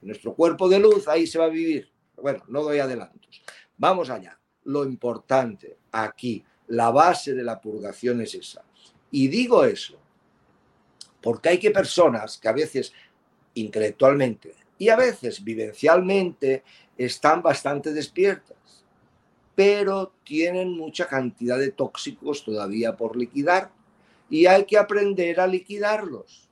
[0.00, 1.90] Nuestro cuerpo de luz ahí se va a vivir.
[2.16, 3.42] Bueno, no doy adelantos.
[3.76, 4.38] Vamos allá.
[4.64, 8.62] Lo importante aquí, la base de la purgación es esa.
[9.10, 9.98] Y digo eso
[11.24, 12.92] porque hay que personas que a veces
[13.54, 16.62] intelectualmente y a veces vivencialmente
[16.96, 18.56] están bastante despiertas,
[19.54, 23.70] pero tienen mucha cantidad de tóxicos todavía por liquidar
[24.28, 26.48] y hay que aprender a liquidarlos.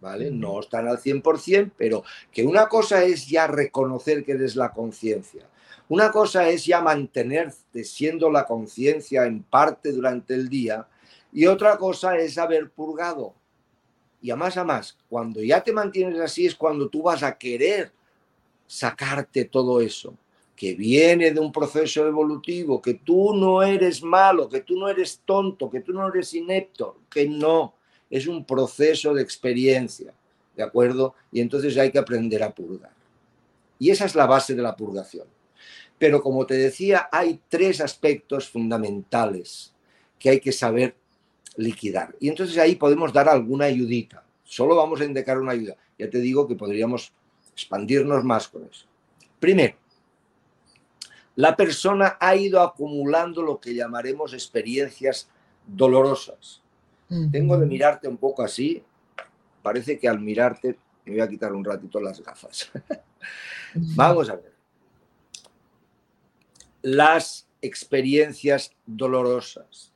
[0.00, 0.30] ¿Vale?
[0.30, 5.48] No están al 100%, pero que una cosa es ya reconocer que eres la conciencia.
[5.88, 10.86] Una cosa es ya mantenerte siendo la conciencia en parte durante el día
[11.32, 13.34] y otra cosa es haber purgado.
[14.26, 17.38] Y a más a más, cuando ya te mantienes así es cuando tú vas a
[17.38, 17.92] querer
[18.66, 20.14] sacarte todo eso,
[20.56, 25.20] que viene de un proceso evolutivo, que tú no eres malo, que tú no eres
[25.24, 27.74] tonto, que tú no eres inepto, que no,
[28.10, 30.12] es un proceso de experiencia,
[30.56, 31.14] ¿de acuerdo?
[31.30, 32.90] Y entonces hay que aprender a purgar.
[33.78, 35.28] Y esa es la base de la purgación.
[36.00, 39.72] Pero como te decía, hay tres aspectos fundamentales
[40.18, 40.96] que hay que saber
[41.56, 42.14] liquidar.
[42.20, 44.24] Y entonces ahí podemos dar alguna ayudita.
[44.44, 45.76] Solo vamos a indicar una ayuda.
[45.98, 47.12] Ya te digo que podríamos
[47.52, 48.86] expandirnos más con eso.
[49.40, 49.76] Primero,
[51.34, 55.28] la persona ha ido acumulando lo que llamaremos experiencias
[55.66, 56.62] dolorosas.
[57.30, 58.82] Tengo de mirarte un poco así.
[59.62, 62.70] Parece que al mirarte me voy a quitar un ratito las gafas.
[63.74, 64.52] Vamos a ver.
[66.82, 69.92] Las experiencias dolorosas,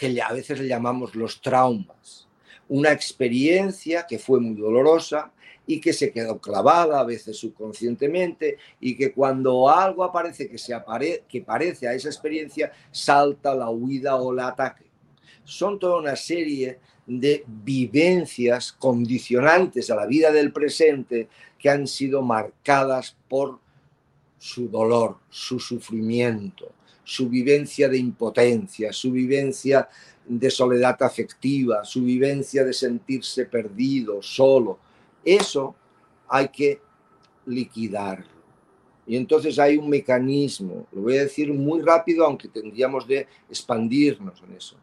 [0.00, 2.26] que a veces le llamamos los traumas.
[2.70, 5.30] Una experiencia que fue muy dolorosa,
[5.66, 10.74] y que se quedó clavada a veces subconscientemente y que cuando algo aparece que, se
[11.28, 14.86] que parece a esa experiencia, salta la huida o el ataque.
[15.44, 22.20] Son toda una serie de vivencias condicionantes a la vida del presente que han sido
[22.22, 23.60] marcadas por
[24.38, 26.72] su dolor, su sufrimiento,
[27.10, 29.88] su vivencia de impotencia, su vivencia
[30.24, 34.78] de soledad afectiva, su vivencia de sentirse perdido, solo,
[35.24, 35.74] eso
[36.28, 36.80] hay que
[37.46, 38.30] liquidarlo.
[39.08, 44.40] Y entonces hay un mecanismo, lo voy a decir muy rápido, aunque tendríamos de expandirnos
[44.46, 44.76] en eso.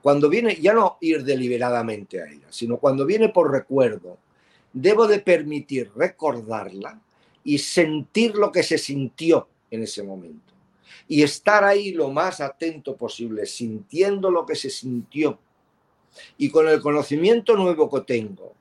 [0.00, 4.16] Cuando viene, ya no ir deliberadamente a ella, sino cuando viene por recuerdo,
[4.72, 7.00] debo de permitir recordarla
[7.42, 10.51] y sentir lo que se sintió en ese momento.
[11.08, 15.38] Y estar ahí lo más atento posible, sintiendo lo que se sintió.
[16.36, 18.54] Y con el conocimiento nuevo que tengo,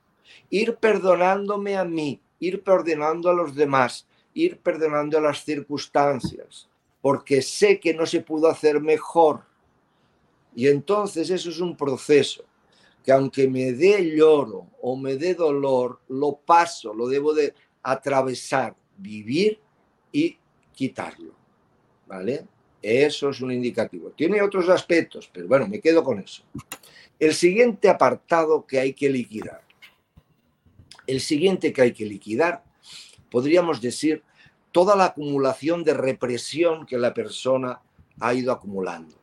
[0.50, 6.70] ir perdonándome a mí, ir perdonando a los demás, ir perdonando a las circunstancias,
[7.02, 9.44] porque sé que no se pudo hacer mejor.
[10.56, 12.46] Y entonces eso es un proceso
[13.04, 18.76] que aunque me dé lloro o me dé dolor, lo paso, lo debo de atravesar,
[18.98, 19.60] vivir
[20.12, 20.38] y
[20.74, 21.41] quitarlo.
[22.12, 22.46] ¿Vale?
[22.82, 24.10] Eso es un indicativo.
[24.12, 26.44] Tiene otros aspectos, pero bueno, me quedo con eso.
[27.18, 29.62] El siguiente apartado que hay que liquidar
[31.12, 32.64] el siguiente que hay que liquidar,
[33.30, 34.24] podríamos decir,
[34.72, 37.82] toda la acumulación de represión que la persona
[38.20, 39.16] ha ido acumulando.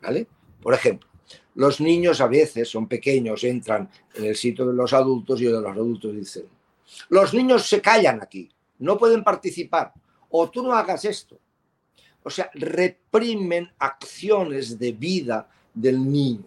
[0.00, 0.28] ¿Vale?
[0.62, 1.08] Por ejemplo,
[1.54, 5.60] los niños a veces son pequeños, entran en el sitio de los adultos y de
[5.60, 6.44] los adultos dicen,
[7.08, 8.48] los niños se callan aquí,
[8.78, 9.92] no pueden participar,
[10.30, 11.38] o tú no hagas esto.
[12.22, 16.44] O sea, reprimen acciones de vida del niño.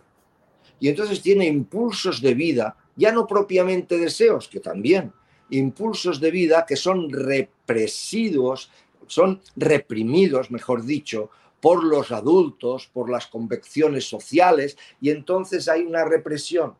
[0.79, 5.13] Y entonces tiene impulsos de vida, ya no propiamente deseos, que también,
[5.49, 8.71] impulsos de vida que son represidos,
[9.07, 16.03] son reprimidos, mejor dicho, por los adultos, por las convecciones sociales, y entonces hay una
[16.03, 16.75] represión.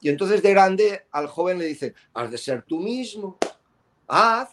[0.00, 3.36] Y entonces de grande al joven le dice, has de ser tú mismo,
[4.06, 4.50] haz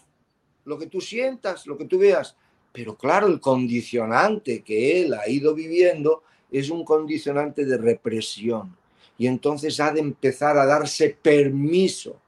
[0.65, 2.35] lo que tú sientas, lo que tú veas.
[2.73, 8.75] Pero claro, el condicionante que él ha ido viviendo es un condicionante de represión.
[9.17, 12.19] Y entonces ha de empezar a darse permiso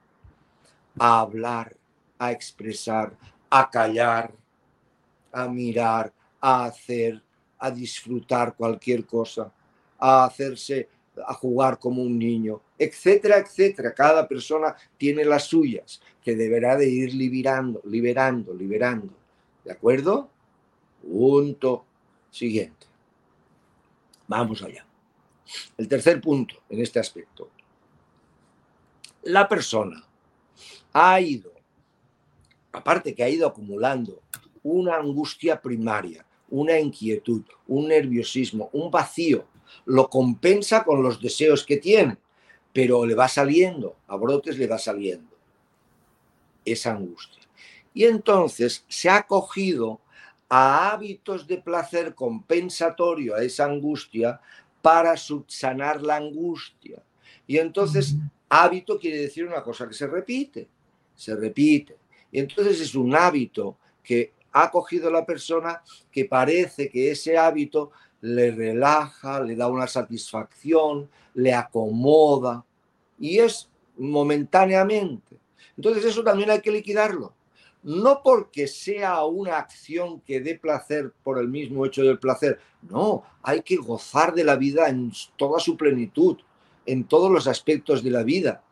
[0.99, 1.75] a hablar,
[2.19, 3.17] a expresar,
[3.49, 4.31] a callar,
[5.31, 7.21] a mirar, a hacer,
[7.57, 9.51] a disfrutar cualquier cosa,
[9.97, 10.87] a hacerse,
[11.25, 13.93] a jugar como un niño, etcétera, etcétera.
[13.93, 19.09] Cada persona tiene las suyas que deberá de ir liberando, liberando, liberando.
[19.63, 20.29] ¿De acuerdo?
[21.05, 21.85] Punto
[22.31, 22.87] siguiente.
[24.27, 24.85] Vamos allá.
[25.77, 27.49] El tercer punto en este aspecto.
[29.23, 30.03] La persona
[30.93, 31.51] ha ido,
[32.71, 34.21] aparte que ha ido acumulando
[34.63, 39.45] una angustia primaria, una inquietud, un nerviosismo, un vacío,
[39.85, 42.17] lo compensa con los deseos que tiene,
[42.73, 45.35] pero le va saliendo, a brotes le va saliendo
[46.63, 47.43] esa angustia.
[47.93, 50.01] Y entonces se ha cogido
[50.49, 54.39] a hábitos de placer compensatorio a esa angustia
[54.81, 57.01] para subsanar la angustia.
[57.47, 58.15] Y entonces
[58.49, 60.67] hábito quiere decir una cosa que se repite,
[61.15, 61.97] se repite.
[62.31, 65.81] Y entonces es un hábito que ha cogido la persona
[66.11, 67.91] que parece que ese hábito
[68.21, 72.63] le relaja, le da una satisfacción, le acomoda
[73.19, 75.37] y es momentáneamente.
[75.75, 77.34] Entonces eso también hay que liquidarlo
[77.85, 82.59] no porque sea una acción que dé placer por el mismo hecho del placer,
[82.89, 86.37] no, hay que gozar de la vida en toda su plenitud,
[86.87, 88.63] en todos los aspectos de la vida,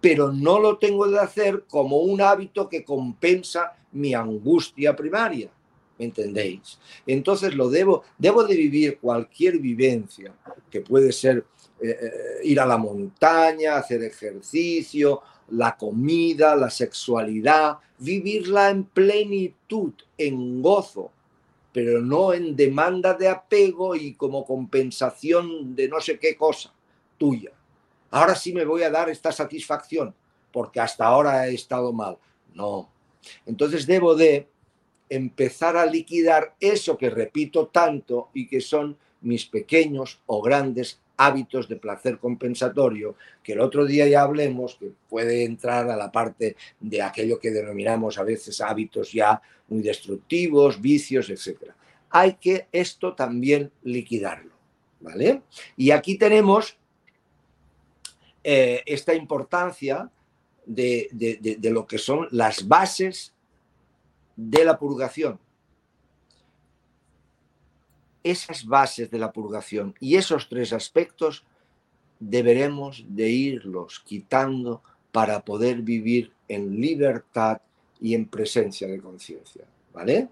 [0.00, 5.50] pero no lo tengo de hacer como un hábito que compensa mi angustia primaria.
[5.98, 6.78] ¿Me entendéis?
[7.04, 10.32] Entonces lo debo, debo de vivir cualquier vivencia,
[10.70, 11.44] que puede ser
[11.80, 12.10] eh, eh,
[12.44, 15.20] ir a la montaña, hacer ejercicio,
[15.52, 21.10] la comida, la sexualidad, vivirla en plenitud, en gozo,
[21.72, 26.72] pero no en demanda de apego y como compensación de no sé qué cosa
[27.18, 27.52] tuya.
[28.10, 30.14] Ahora sí me voy a dar esta satisfacción,
[30.52, 32.18] porque hasta ahora he estado mal.
[32.54, 32.88] No.
[33.46, 34.48] Entonces debo de
[35.08, 41.68] empezar a liquidar eso que repito tanto y que son mis pequeños o grandes hábitos
[41.68, 46.56] de placer compensatorio, que el otro día ya hablemos, que puede entrar a la parte
[46.80, 51.72] de aquello que denominamos a veces hábitos ya muy destructivos, vicios, etc.
[52.10, 54.52] Hay que esto también liquidarlo,
[55.00, 55.42] ¿vale?
[55.76, 56.76] Y aquí tenemos
[58.44, 60.10] eh, esta importancia
[60.66, 63.34] de, de lo que son las bases
[64.36, 65.38] de la purgación
[68.24, 71.44] esas bases de la purgación y esos tres aspectos
[72.18, 77.60] deberemos de irlos quitando para poder vivir en libertad
[78.00, 79.64] y en presencia de conciencia.
[79.92, 80.28] ¿Vale?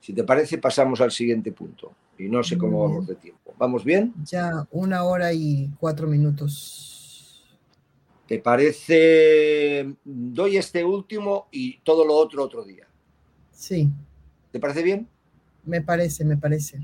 [0.00, 1.92] Si te parece, pasamos al siguiente punto.
[2.18, 3.54] Y no sé cómo vamos de tiempo.
[3.58, 4.14] ¿Vamos bien?
[4.24, 7.44] Ya una hora y cuatro minutos.
[8.26, 9.94] ¿Te parece?
[10.04, 12.86] Doy este último y todo lo otro otro día.
[13.52, 13.90] Sí.
[14.52, 15.08] ¿Te parece bien?
[15.66, 16.78] Me parece, me parece.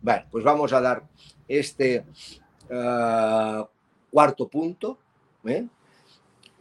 [0.00, 1.02] Bueno, pues vamos a dar
[1.48, 2.04] este
[2.70, 3.68] ah,
[4.10, 4.98] cuarto punto.
[5.44, 5.66] ¿eh?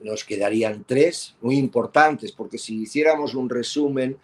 [0.02, 4.18] Nos quedarían tres muy importantes, porque si hiciéramos un resumen,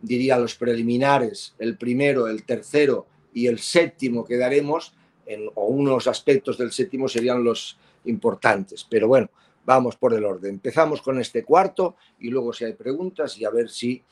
[0.00, 4.94] diría los preliminares, el primero, el tercero y el séptimo que daremos,
[5.26, 8.86] en, o unos aspectos del séptimo serían los importantes.
[8.88, 9.30] Pero bueno,
[9.64, 10.54] vamos por el orden.
[10.54, 14.02] Empezamos con este cuarto y luego si hay preguntas y a ver si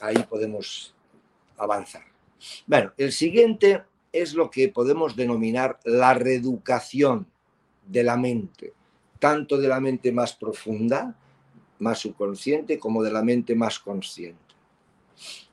[0.00, 0.94] ahí podemos
[1.56, 2.13] avanzar.
[2.66, 7.26] Bueno, el siguiente es lo que podemos denominar la reeducación
[7.86, 8.72] de la mente,
[9.18, 11.16] tanto de la mente más profunda,
[11.78, 14.54] más subconsciente, como de la mente más consciente.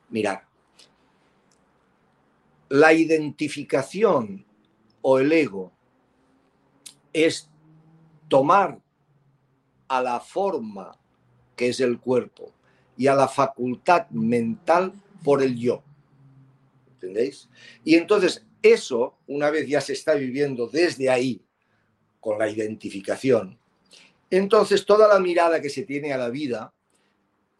[0.09, 0.39] Mirad,
[2.69, 4.45] la identificación
[5.01, 5.71] o el ego
[7.11, 7.49] es
[8.27, 8.79] tomar
[9.87, 10.97] a la forma
[11.55, 12.51] que es el cuerpo
[12.95, 14.93] y a la facultad mental
[15.23, 15.83] por el yo.
[17.01, 17.49] ¿Entendéis?
[17.83, 21.41] Y entonces eso, una vez ya se está viviendo desde ahí,
[22.19, 23.57] con la identificación,
[24.29, 26.71] entonces toda la mirada que se tiene a la vida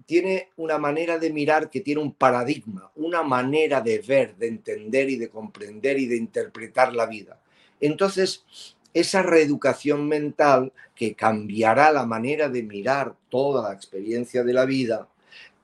[0.06, 5.10] tiene una manera de mirar que tiene un paradigma, una manera de ver, de entender
[5.10, 7.42] y de comprender y de interpretar la vida.
[7.80, 8.46] Entonces,
[8.94, 15.08] esa reeducación mental que cambiará la manera de mirar toda la experiencia de la vida,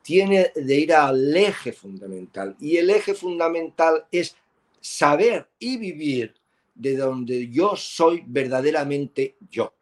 [0.07, 2.55] tiene de ir al eje fundamental.
[2.61, 4.38] Y el eje fundamental es
[4.79, 6.34] saber y vivir
[6.73, 9.73] de donde yo soy verdaderamente yo,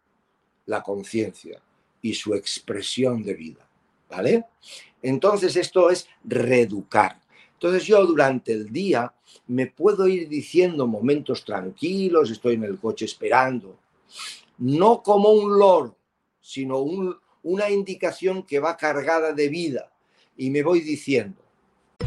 [0.65, 1.61] la conciencia
[2.01, 3.69] y su expresión de vida.
[4.09, 4.45] ¿Vale?
[5.03, 7.21] Entonces esto es reeducar.
[7.53, 9.13] Entonces yo durante el día
[9.45, 13.77] me puedo ir diciendo momentos tranquilos, estoy en el coche esperando,
[14.57, 15.95] no como un loro,
[16.41, 16.79] sino
[17.43, 19.91] una indicación que va cargada de vida
[20.37, 21.35] y me voy diciendo.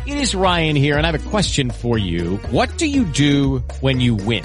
[0.07, 2.37] It is Ryan here and I have a question for you.
[2.51, 4.45] What do you do when you win?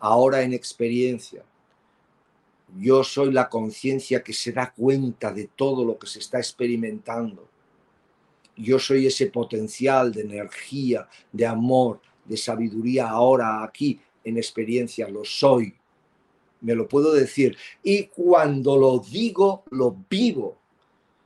[0.00, 1.42] ahora en experiencia.
[2.78, 7.48] Yo soy la conciencia que se da cuenta de todo lo que se está experimentando.
[8.56, 15.08] Yo soy ese potencial de energía, de amor, de sabiduría ahora aquí en experiencia.
[15.08, 15.74] Lo soy.
[16.60, 17.56] Me lo puedo decir.
[17.82, 20.56] Y cuando lo digo, lo vivo.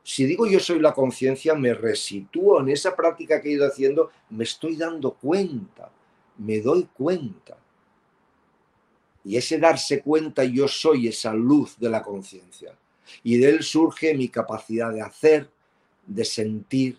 [0.03, 4.11] Si digo yo soy la conciencia, me resitúo en esa práctica que he ido haciendo,
[4.31, 5.91] me estoy dando cuenta,
[6.39, 7.60] me doy cuenta.
[9.25, 12.75] Y ese darse cuenta, yo soy esa luz de la conciencia.
[13.23, 15.51] Y de él surge mi capacidad de hacer,
[16.07, 16.99] de sentir,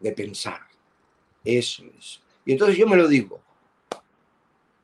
[0.00, 0.60] de pensar.
[1.44, 2.20] Eso es.
[2.44, 3.40] Y entonces yo me lo digo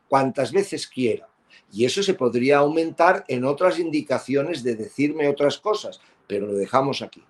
[0.09, 1.29] cuantas veces quiera.
[1.71, 7.03] Y eso se podría aumentar en otras indicaciones de decirme otras cosas, pero lo dejamos
[7.03, 7.23] aquí.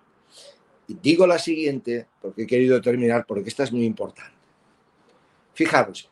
[0.87, 4.33] Y digo la siguiente, porque he querido terminar, porque esta es muy importante.
[5.53, 6.09] Fijaros,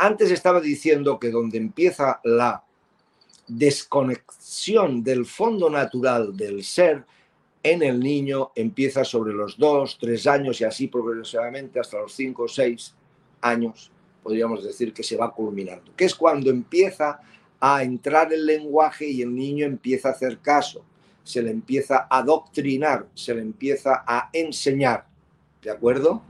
[0.00, 2.64] antes estaba diciendo que donde empieza la
[3.46, 7.04] desconexión del fondo natural del ser
[7.62, 12.44] en el niño empieza sobre los dos, tres años y así progresivamente hasta los cinco
[12.44, 12.94] o seis
[13.42, 17.20] años, podríamos decir que se va culminando, que es cuando empieza
[17.60, 20.82] a entrar el lenguaje y el niño empieza a hacer caso,
[21.24, 25.04] se le empieza a adoctrinar, se le empieza a enseñar,
[25.60, 26.22] ¿de acuerdo?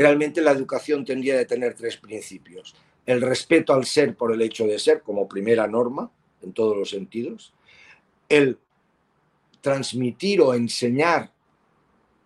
[0.00, 2.74] Realmente la educación tendría de tener tres principios.
[3.04, 6.10] El respeto al ser por el hecho de ser como primera norma,
[6.40, 7.52] en todos los sentidos.
[8.26, 8.58] El
[9.60, 11.30] transmitir o enseñar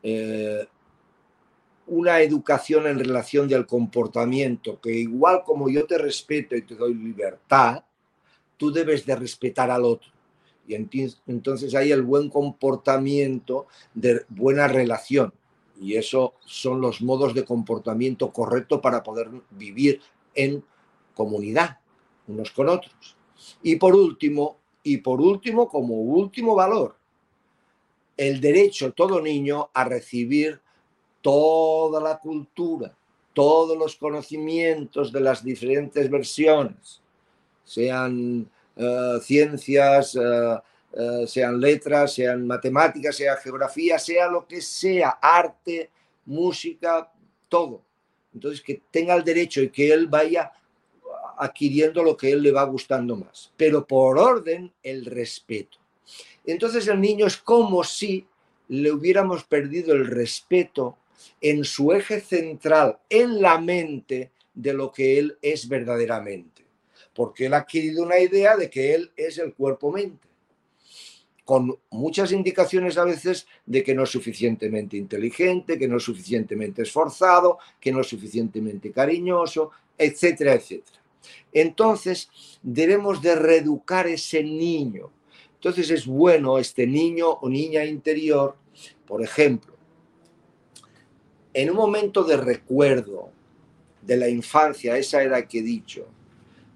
[0.05, 0.69] eh,
[1.89, 6.95] una educación en relación del comportamiento, que igual como yo te respeto y te doy
[6.95, 7.83] libertad,
[8.57, 10.11] tú debes de respetar al otro.
[10.69, 15.35] Y entonces hay el buen comportamiento de buena relación
[15.85, 20.01] y eso son los modos de comportamiento correcto para poder vivir
[20.35, 20.65] en
[21.15, 21.79] comunidad,
[22.27, 23.17] unos con otros.
[23.63, 26.97] Y por último, y por último, como último valor,
[28.17, 30.59] el derecho todo niño a recibir
[31.21, 32.97] toda la cultura,
[33.35, 37.03] todos los conocimientos de las diferentes versiones,
[37.63, 40.59] sean eh, ciencias, eh,
[40.97, 45.91] eh, sean letras, sean matemáticas, sea geografía, sea lo que sea, arte,
[46.25, 47.11] música,
[47.49, 47.83] todo.
[48.33, 50.53] Entonces, que tenga el derecho y que él vaya
[51.37, 55.79] adquiriendo lo que él le va gustando más, pero por orden el respeto.
[56.45, 58.25] Entonces el niño es como si
[58.69, 60.97] le hubiéramos perdido el respeto
[61.41, 66.65] en su eje central, en la mente de lo que él es verdaderamente,
[67.13, 70.29] porque él ha adquirido una idea de que él es el cuerpo-mente
[71.45, 76.83] con muchas indicaciones a veces de que no es suficientemente inteligente, que no es suficientemente
[76.83, 81.01] esforzado, que no es suficientemente cariñoso, etcétera, etcétera.
[81.53, 82.31] Entonces,
[82.63, 85.11] debemos de reeducar ese niño.
[85.55, 88.57] Entonces es bueno este niño o niña interior,
[89.07, 89.75] por ejemplo,
[91.55, 93.31] en un momento de recuerdo
[94.03, 96.07] de la infancia, esa edad que he dicho,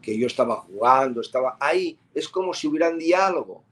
[0.01, 3.63] que yo estaba jugando, estaba ahí, es como si hubiera un diálogo.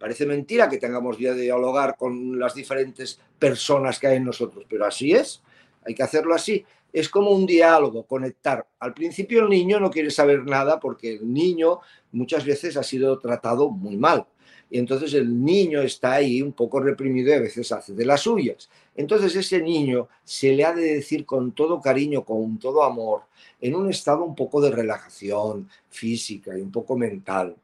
[0.00, 4.86] Parece mentira que tengamos que dialogar con las diferentes personas que hay en nosotros, pero
[4.86, 5.42] así es,
[5.84, 6.64] hay que hacerlo así.
[6.90, 8.66] Es como un diálogo, conectar.
[8.78, 11.80] Al principio el niño no quiere saber nada porque el niño
[12.12, 14.24] muchas veces ha sido tratado muy mal.
[14.70, 18.22] Y entonces el niño está ahí un poco reprimido y a veces hace de las
[18.22, 18.70] suyas.
[18.96, 23.24] Entonces ese niño se le ha de decir con todo cariño, con todo amor,
[23.60, 27.54] en un estado un poco de relajación física y un poco mental.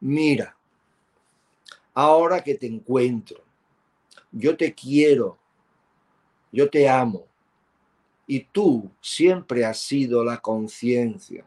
[0.00, 0.55] Mira,
[1.96, 3.42] ahora que te encuentro,
[4.30, 5.38] yo te quiero,
[6.52, 7.24] yo te amo.
[8.26, 11.46] Y tú siempre has sido la conciencia,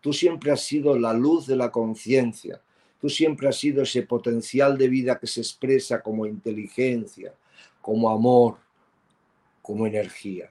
[0.00, 2.62] tú siempre has sido la luz de la conciencia,
[2.98, 7.34] tú siempre has sido ese potencial de vida que se expresa como inteligencia,
[7.82, 8.56] como amor,
[9.60, 10.50] como energía.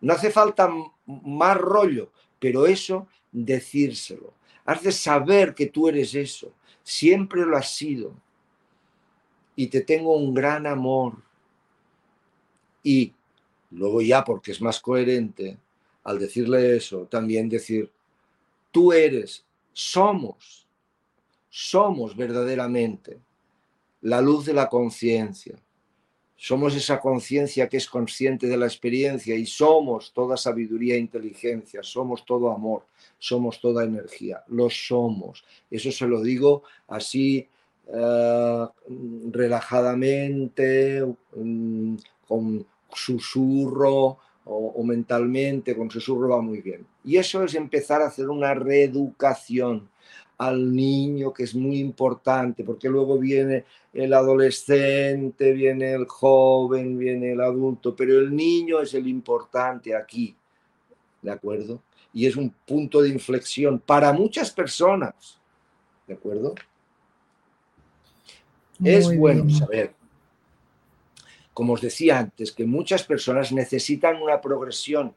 [0.00, 0.70] No hace falta
[1.04, 4.32] más rollo, pero eso decírselo.
[4.64, 8.14] Has de saber que tú eres eso, siempre lo has sido.
[9.56, 11.14] Y te tengo un gran amor.
[12.82, 13.12] Y
[13.70, 15.58] luego ya, porque es más coherente,
[16.04, 17.90] al decirle eso, también decir,
[18.70, 20.66] tú eres, somos,
[21.50, 23.18] somos verdaderamente
[24.02, 25.58] la luz de la conciencia.
[26.36, 31.82] Somos esa conciencia que es consciente de la experiencia y somos toda sabiduría e inteligencia,
[31.82, 32.84] somos todo amor,
[33.18, 35.44] somos toda energía, lo somos.
[35.70, 37.48] Eso se lo digo así
[37.92, 38.66] eh,
[39.30, 41.04] relajadamente,
[41.34, 41.96] mm,
[42.26, 44.18] con susurro
[44.48, 46.86] o, mentalmente, con susurro va muy bien.
[47.04, 49.88] Y eso es empezar a hacer una reeducación
[50.38, 57.32] al niño, que es muy importante, porque luego viene el adolescente, viene el joven, viene
[57.32, 60.36] el adulto, pero el niño es el importante aquí,
[61.22, 61.80] ¿de acuerdo?
[62.12, 65.40] Y es un punto de inflexión para muchas personas,
[66.06, 66.54] ¿de acuerdo?
[68.84, 69.94] Es bueno saber,
[71.52, 75.14] como os decía antes, que muchas personas necesitan una progresión.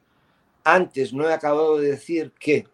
[0.64, 2.66] Antes no he acabado de decir que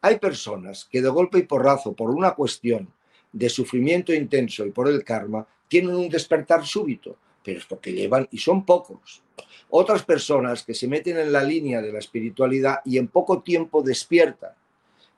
[0.00, 2.88] hay personas que de golpe y porrazo, por una cuestión
[3.32, 8.26] de sufrimiento intenso y por el karma, tienen un despertar súbito, pero es porque llevan,
[8.30, 9.22] y son pocos.
[9.70, 13.82] Otras personas que se meten en la línea de la espiritualidad y en poco tiempo
[13.82, 14.52] despiertan.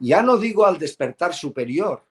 [0.01, 2.02] Ya no digo al despertar superior,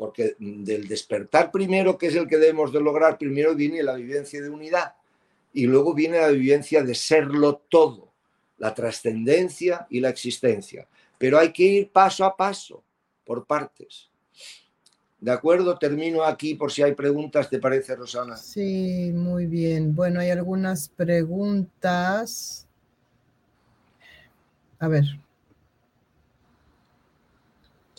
[0.00, 4.40] porque del despertar primero, que es el que debemos de lograr, primero viene la vivencia
[4.40, 4.94] de unidad
[5.52, 8.14] y luego viene la vivencia de serlo todo,
[8.56, 10.88] la trascendencia y la existencia
[11.20, 12.82] pero hay que ir paso a paso,
[13.26, 14.08] por partes.
[15.20, 15.76] ¿De acuerdo?
[15.76, 18.38] Termino aquí por si hay preguntas, ¿te parece, Rosana?
[18.38, 19.94] Sí, muy bien.
[19.94, 22.66] Bueno, hay algunas preguntas.
[24.78, 25.04] A ver.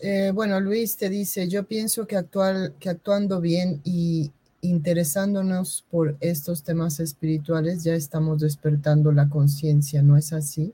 [0.04, 6.18] Eh, bueno, Luis te dice, yo pienso que, actual, que actuando bien y interesándonos por
[6.22, 10.74] estos temas espirituales ya estamos despertando la conciencia, ¿no es así?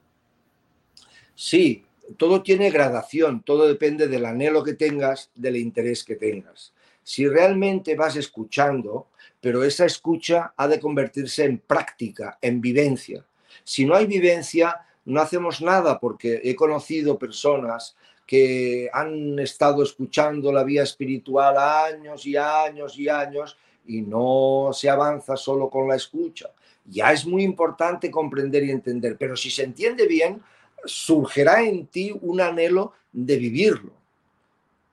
[1.36, 1.84] Sí,
[2.16, 6.74] todo tiene gradación, todo depende del anhelo que tengas, del interés que tengas.
[7.04, 9.08] Si realmente vas escuchando,
[9.42, 13.26] pero esa escucha ha de convertirse en práctica, en vivencia.
[13.66, 17.96] Si no hay vivencia, no hacemos nada porque he conocido personas
[18.28, 24.90] que han estado escuchando la vía espiritual años y años y años y no se
[24.90, 26.52] avanza solo con la escucha.
[26.86, 30.42] Ya es muy importante comprender y entender, pero si se entiende bien,
[30.84, 33.94] surgirá en ti un anhelo de vivirlo.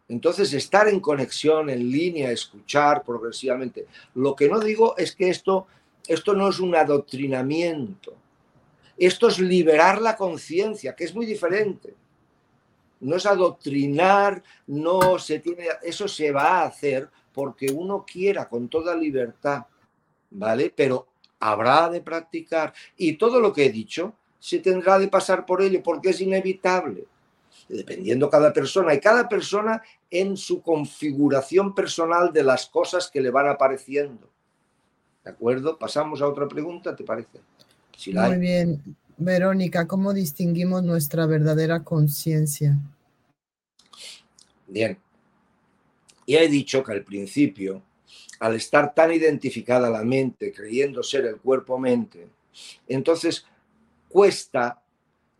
[0.08, 3.86] Entonces, estar en conexión, en línea, escuchar progresivamente.
[4.14, 5.66] Lo que no digo es que esto,
[6.06, 8.14] esto no es un adoctrinamiento.
[8.96, 11.94] Esto es liberar la conciencia, que es muy diferente.
[13.00, 18.68] No es adoctrinar, no se tiene, eso se va a hacer porque uno quiera con
[18.68, 19.66] toda libertad,
[20.30, 20.72] ¿vale?
[20.74, 21.08] Pero
[21.40, 22.72] habrá de practicar.
[22.96, 27.06] Y todo lo que he dicho se tendrá de pasar por ello porque es inevitable,
[27.68, 33.30] dependiendo cada persona y cada persona en su configuración personal de las cosas que le
[33.30, 34.28] van apareciendo.
[35.24, 35.78] ¿De acuerdo?
[35.78, 37.40] Pasamos a otra pregunta, ¿te parece?
[38.30, 38.96] Muy bien.
[39.16, 42.78] Verónica, ¿cómo distinguimos nuestra verdadera conciencia?
[44.66, 44.98] Bien.
[46.26, 47.82] Ya he dicho que al principio,
[48.40, 52.28] al estar tan identificada la mente, creyendo ser el cuerpo-mente,
[52.88, 53.44] entonces
[54.08, 54.82] cuesta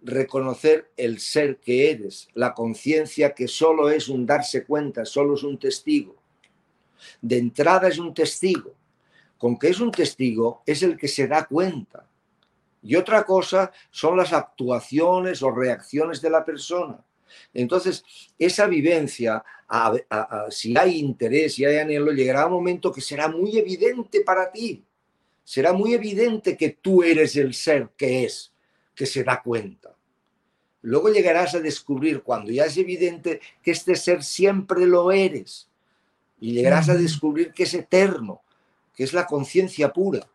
[0.03, 5.43] reconocer el ser que eres, la conciencia que solo es un darse cuenta, solo es
[5.43, 6.17] un testigo.
[7.21, 8.75] De entrada es un testigo.
[9.39, 12.07] Con que es un testigo es el que se da cuenta.
[12.85, 17.03] Y otra cosa son las actuaciones o reacciones de la persona.
[17.55, 18.05] Entonces,
[18.39, 19.43] esa vivencia,
[20.51, 24.85] si hay interés, si hay anhelo, llegará un momento que será muy evidente para ti.
[25.43, 28.53] Será muy evidente que tú eres el ser que es,
[28.95, 29.97] que se da cuenta.
[30.83, 35.69] Luego llegarás a descubrir, cuando ya es evidente, que este ser siempre lo eres.
[36.39, 38.43] Y llegarás a descubrir que es eterno,
[38.95, 40.29] que es la conciencia pura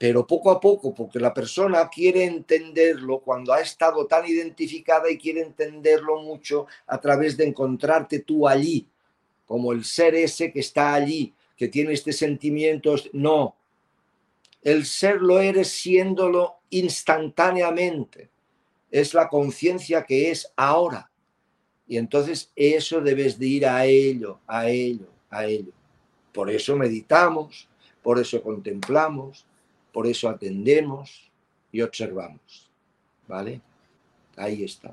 [0.00, 5.18] pero poco a poco, porque la persona quiere entenderlo cuando ha estado tan identificada y
[5.18, 8.88] quiere entenderlo mucho a través de encontrarte tú allí,
[9.44, 12.94] como el ser ese que está allí, que tiene este sentimiento.
[13.12, 13.56] No,
[14.62, 18.30] el ser lo eres siéndolo instantáneamente.
[18.90, 21.10] Es la conciencia que es ahora.
[21.86, 25.72] Y entonces eso debes de ir a ello, a ello, a ello.
[26.32, 27.68] Por eso meditamos,
[28.02, 29.44] por eso contemplamos,
[29.92, 31.30] por eso atendemos
[31.72, 32.70] y observamos.
[33.26, 33.60] ¿Vale?
[34.36, 34.92] Ahí está.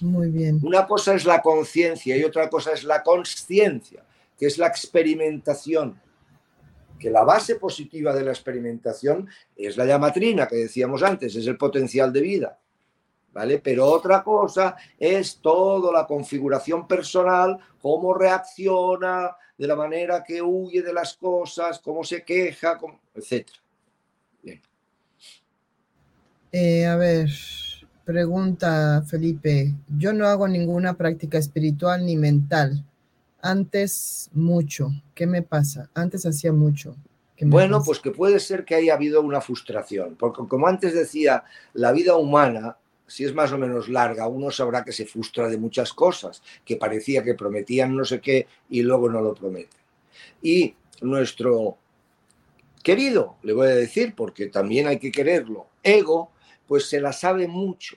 [0.00, 0.60] Muy bien.
[0.62, 4.04] Una cosa es la conciencia y otra cosa es la consciencia,
[4.38, 6.00] que es la experimentación.
[6.98, 11.56] Que la base positiva de la experimentación es la llamatrina que decíamos antes, es el
[11.56, 12.58] potencial de vida.
[13.32, 13.58] ¿Vale?
[13.58, 20.82] Pero otra cosa es toda la configuración personal, cómo reacciona, de la manera que huye
[20.82, 22.78] de las cosas, cómo se queja,
[23.14, 23.58] etcétera.
[26.52, 27.30] Eh, a ver,
[28.04, 29.74] pregunta Felipe.
[29.96, 32.84] Yo no hago ninguna práctica espiritual ni mental.
[33.40, 34.90] Antes mucho.
[35.14, 35.90] ¿Qué me pasa?
[35.94, 36.96] Antes hacía mucho.
[37.40, 41.92] Bueno, pues que puede ser que haya habido una frustración, porque como antes decía, la
[41.92, 42.76] vida humana,
[43.06, 46.76] si es más o menos larga, uno sabrá que se frustra de muchas cosas, que
[46.76, 49.78] parecía que prometían no sé qué y luego no lo prometen.
[50.42, 51.78] Y nuestro
[52.82, 56.32] querido, le voy a decir, porque también hay que quererlo, ego,
[56.68, 57.96] pues se la sabe mucho.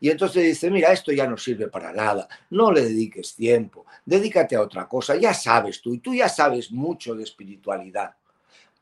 [0.00, 4.56] Y entonces dice, mira, esto ya no sirve para nada, no le dediques tiempo, dedícate
[4.56, 8.14] a otra cosa, ya sabes tú, y tú ya sabes mucho de espiritualidad.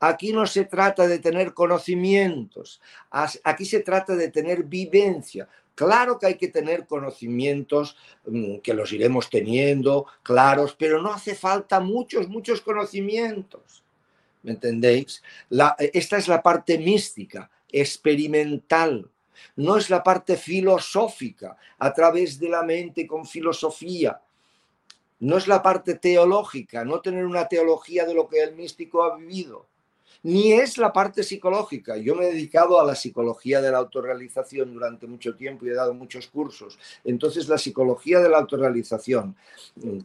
[0.01, 2.81] Aquí no se trata de tener conocimientos,
[3.11, 5.49] aquí se trata de tener vivencia.
[5.75, 11.35] Claro que hay que tener conocimientos mm, que los iremos teniendo, claros, pero no hace
[11.35, 13.83] falta muchos, muchos conocimientos.
[14.43, 15.23] ¿Me entendéis?
[15.93, 19.09] esta es la parte mística experimental,
[19.57, 24.21] no es la parte filosófica, a través de la mente con filosofía.
[25.21, 29.17] No es la parte teológica, no tener una teología de lo que el místico ha
[29.17, 29.67] vivido.
[30.25, 31.97] Ni es la parte psicológica.
[31.97, 35.75] Yo me he dedicado a la psicología de la autorrealización durante mucho tiempo y he
[35.75, 36.79] dado muchos cursos.
[37.05, 39.35] Entonces, la psicología de la autorrealización,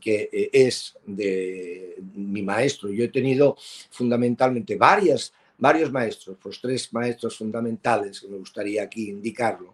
[0.01, 3.57] que eh, es de mi maestro, yo he tenido
[3.91, 9.73] fundamentalmente varias varios maestros, pues tres maestros fundamentales que me gustaría aquí indicarlo.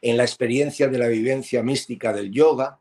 [0.00, 2.78] En la experiencia de la vivencia mística del yoga,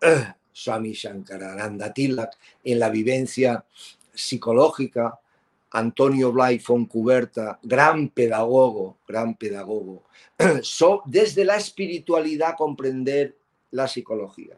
[0.52, 3.64] Swami Shankarananda Tilak, en la vivencia
[4.12, 5.18] psicológica,
[5.70, 10.04] Antonio Blay Foncuberta, gran pedagogo, gran pedagogo,
[11.06, 13.36] desde la espiritualidad comprender
[13.72, 14.56] la psicología.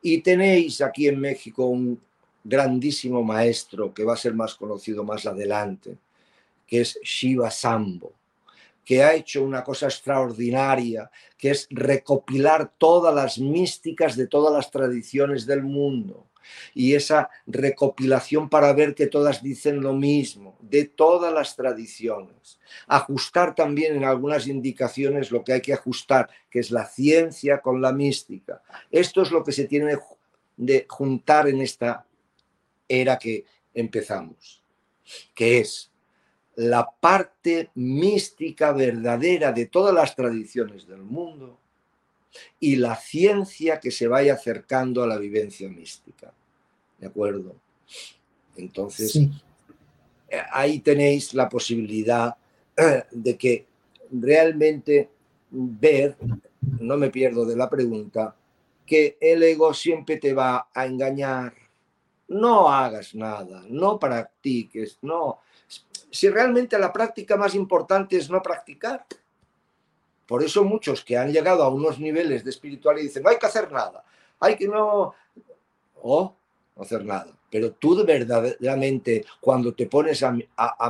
[0.00, 2.00] Y tenéis aquí en México un
[2.44, 5.96] grandísimo maestro que va a ser más conocido más adelante,
[6.66, 8.12] que es Shiva Sambo,
[8.84, 14.70] que ha hecho una cosa extraordinaria, que es recopilar todas las místicas de todas las
[14.70, 16.26] tradiciones del mundo.
[16.74, 22.58] Y esa recopilación para ver que todas dicen lo mismo, de todas las tradiciones.
[22.88, 27.80] Ajustar también en algunas indicaciones lo que hay que ajustar, que es la ciencia con
[27.80, 28.60] la mística.
[28.90, 29.96] Esto es lo que se tiene
[30.56, 32.04] de juntar en esta
[32.88, 33.44] era que
[33.74, 34.62] empezamos,
[35.34, 35.90] que es
[36.54, 41.58] la parte mística verdadera de todas las tradiciones del mundo
[42.60, 46.32] y la ciencia que se vaya acercando a la vivencia mística.
[46.98, 47.56] ¿De acuerdo?
[48.56, 49.18] Entonces,
[50.52, 52.36] ahí tenéis la posibilidad
[52.76, 53.66] eh, de que
[54.10, 55.10] realmente
[55.50, 56.16] ver,
[56.80, 58.34] no me pierdo de la pregunta,
[58.86, 61.54] que el ego siempre te va a engañar,
[62.32, 65.40] no hagas nada, no practiques, no.
[66.10, 69.06] Si realmente la práctica más importante es no practicar.
[70.26, 73.46] Por eso muchos que han llegado a unos niveles de espiritualidad dicen, no hay que
[73.46, 74.04] hacer nada,
[74.40, 75.14] hay que no...
[76.04, 76.34] O
[76.74, 77.36] no hacer nada.
[77.50, 80.32] Pero tú verdaderamente cuando te pones a,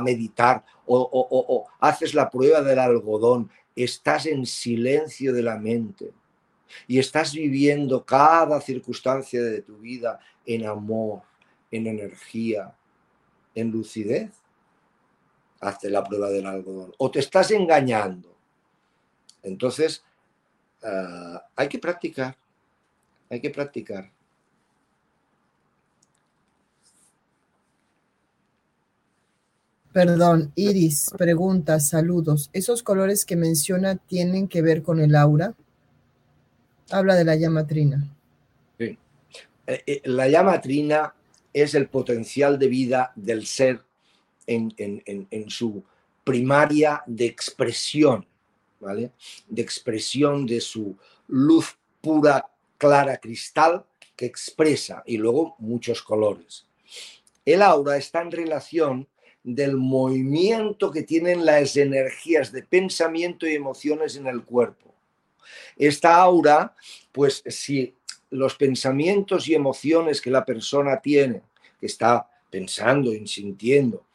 [0.01, 6.11] meditar o, o haces la prueba del algodón, estás en silencio de la mente
[6.87, 11.21] y estás viviendo cada circunstancia de tu vida en amor
[11.73, 12.71] en energía,
[13.55, 14.31] en lucidez,
[15.59, 16.93] hazte la prueba del algodón.
[16.99, 18.29] O te estás engañando.
[19.41, 20.03] Entonces,
[20.83, 22.37] ah, hay que practicar,
[23.27, 24.11] hay que practicar.
[29.91, 32.51] Perdón, Iris pregunta, saludos.
[32.53, 35.55] ¿Esos colores que menciona tienen que ver con el aura?
[36.91, 38.07] Habla de la llama trina.
[38.77, 38.97] Sí.
[39.65, 41.13] Eh, eh, la llama trina
[41.53, 43.81] es el potencial de vida del ser
[44.47, 45.83] en, en su
[46.23, 48.25] primaria de expresión,
[48.79, 49.11] ¿vale?
[49.47, 50.97] De expresión de su
[51.27, 53.85] luz pura, clara, cristal,
[54.15, 56.65] que expresa, y luego muchos colores.
[57.45, 59.07] El aura está en relación
[59.43, 64.93] del movimiento que tienen las energías de pensamiento y emociones en el cuerpo.
[65.75, 66.75] Esta aura,
[67.11, 67.95] pues si
[68.33, 71.43] los pensamientos y emociones que la persona tiene,
[71.79, 74.05] que está pensando y sintiendo,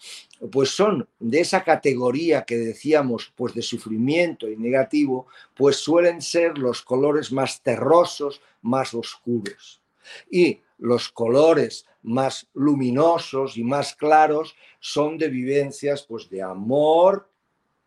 [0.52, 6.58] pues son de esa categoría que decíamos, pues de sufrimiento y negativo, pues suelen ser
[6.58, 9.82] los colores más terrosos, más oscuros.
[10.30, 17.28] Y los colores más luminosos y más claros son de vivencias pues de amor,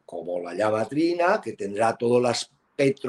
[0.05, 2.25] como la llama trina, que tendrá todo el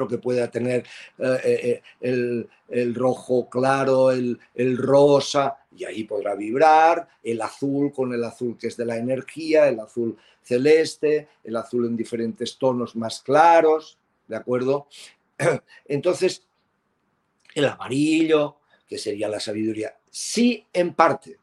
[0.07, 0.85] que pueda tener
[1.17, 7.91] eh, eh, eh, el, rojo claro, el, el rosa, y ahí podrá vibrar, el azul
[7.91, 12.57] con el azul que es de la energía, el azul celeste, el azul en diferentes
[12.57, 13.97] tonos más claros,
[14.27, 14.87] ¿de acuerdo?
[15.87, 16.43] Entonces,
[17.55, 21.37] el amarillo, que sería la sabiduría, sí en parte,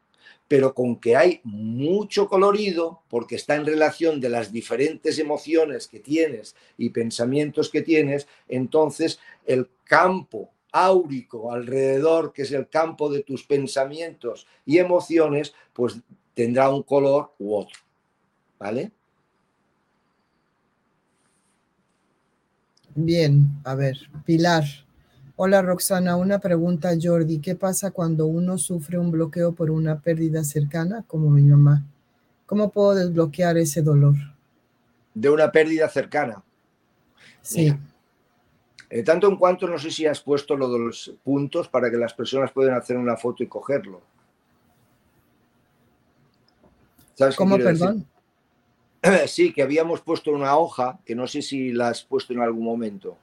[0.51, 6.01] pero con que hay mucho colorido, porque está en relación de las diferentes emociones que
[6.01, 13.22] tienes y pensamientos que tienes, entonces el campo áurico alrededor, que es el campo de
[13.22, 16.01] tus pensamientos y emociones, pues
[16.35, 17.78] tendrá un color u otro.
[18.59, 18.90] ¿Vale?
[22.97, 24.64] Bien, a ver, Pilar.
[25.43, 27.41] Hola Roxana, una pregunta Jordi.
[27.41, 31.83] ¿Qué pasa cuando uno sufre un bloqueo por una pérdida cercana, como mi mamá?
[32.45, 34.17] ¿Cómo puedo desbloquear ese dolor?
[35.15, 36.43] De una pérdida cercana.
[37.41, 37.75] Sí.
[38.91, 41.97] Eh, tanto en cuanto no sé si has puesto lo de los puntos para que
[41.97, 44.03] las personas puedan hacer una foto y cogerlo.
[47.39, 48.07] ¿Cómo, perdón?
[49.27, 52.67] Sí, que habíamos puesto una hoja, que no sé si la has puesto en algún
[52.67, 53.17] momento.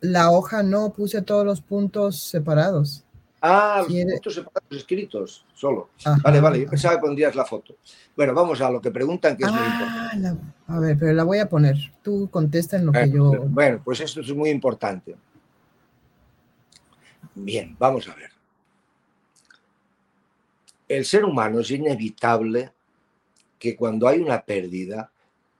[0.00, 3.04] La hoja no, puse todos los puntos separados.
[3.42, 5.90] Ah, los puntos separados escritos, solo.
[6.22, 7.76] Vale, vale, yo pensaba que pondrías la foto.
[8.16, 10.52] Bueno, vamos a lo que preguntan, que es muy ah, importante.
[10.66, 11.76] a ver, pero la voy a poner.
[12.02, 13.30] Tú contesta en lo que yo...
[13.48, 15.16] Bueno, pues esto es muy importante.
[17.34, 18.30] Bien, vamos a ver.
[20.88, 22.72] El ser humano es inevitable
[23.58, 25.10] que cuando hay una pérdida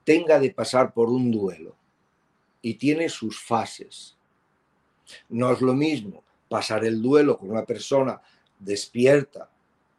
[0.03, 1.75] tenga de pasar por un duelo
[2.61, 4.17] y tiene sus fases.
[5.29, 8.21] No es lo mismo pasar el duelo con una persona
[8.59, 9.49] despierta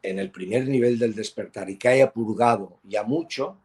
[0.01, 3.57] en el primer nivel del despertar y que haya purgado ya mucho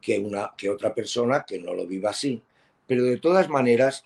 [0.00, 2.42] que, una, que otra persona que no lo viva así.
[2.86, 4.04] Pero de todas maneras,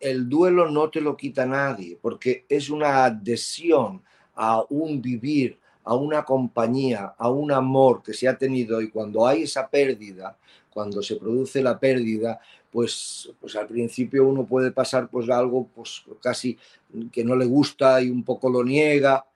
[0.00, 4.02] el duelo no te lo quita nadie, porque es una adhesión
[4.34, 9.26] a un vivir, a una compañía, a un amor que se ha tenido y cuando
[9.26, 10.36] hay esa pérdida,
[10.70, 12.40] cuando se produce la pérdida,
[12.78, 16.56] pues, pues al principio uno puede pasar pues algo pues casi
[17.10, 19.26] que no le gusta y un poco lo niega,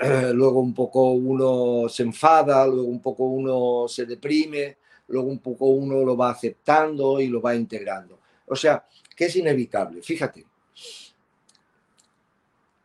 [0.32, 4.78] luego un poco uno se enfada, luego un poco uno se deprime,
[5.08, 8.18] luego un poco uno lo va aceptando y lo va integrando.
[8.46, 8.82] O sea,
[9.14, 10.00] que es inevitable.
[10.00, 10.46] Fíjate,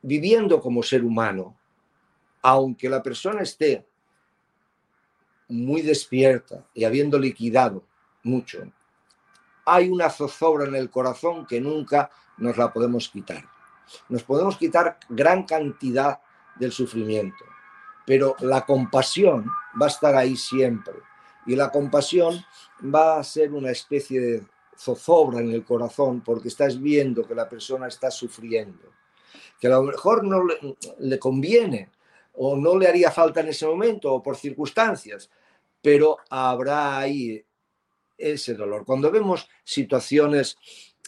[0.01, 1.55] viviendo como ser humano,
[2.41, 3.85] aunque la persona esté
[5.47, 7.85] muy despierta y habiendo liquidado
[8.23, 8.69] mucho,
[9.65, 13.43] hay una zozobra en el corazón que nunca nos la podemos quitar.
[14.09, 16.19] Nos podemos quitar gran cantidad
[16.55, 17.43] del sufrimiento,
[18.05, 20.95] pero la compasión va a estar ahí siempre.
[21.45, 22.43] Y la compasión
[22.83, 24.45] va a ser una especie de
[24.77, 28.91] zozobra en el corazón porque estás viendo que la persona está sufriendo,
[29.59, 30.55] que a lo mejor no le,
[30.99, 31.91] le conviene
[32.33, 35.29] o no le haría falta en ese momento o por circunstancias,
[35.81, 37.44] pero habrá ahí
[38.17, 38.85] ese dolor.
[38.85, 40.57] Cuando vemos situaciones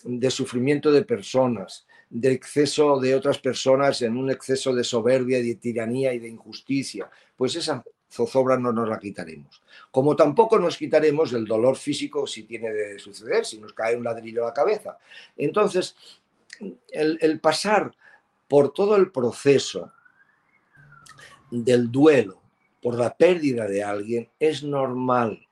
[0.04, 5.56] de sufrimiento de personas, de exceso de otras personas en un exceso de soberbia, de
[5.56, 9.62] tiranía y de injusticia, pues esa zozobra no nos la quitaremos.
[9.92, 14.04] Como tampoco nos quitaremos el dolor físico si tiene de suceder, si nos cae un
[14.04, 14.98] ladrillo a la cabeza.
[15.36, 15.96] Entonces,
[16.92, 17.94] el, el pasar
[18.48, 19.92] por todo el proceso
[21.52, 22.42] del duelo,
[22.82, 25.47] por la pérdida de alguien, es normal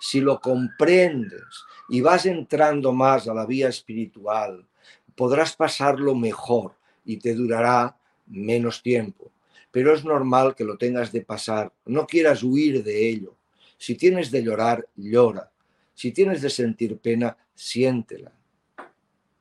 [0.00, 4.66] si lo comprendes y vas entrando más a la vía espiritual,
[5.14, 7.96] podrás pasarlo mejor y te durará
[8.26, 9.32] menos tiempo.
[9.70, 11.72] Pero es normal que lo tengas de pasar.
[11.86, 13.34] No quieras huir de ello.
[13.76, 15.50] Si tienes de llorar, llora.
[15.94, 18.32] Si tienes de sentir pena, siéntela.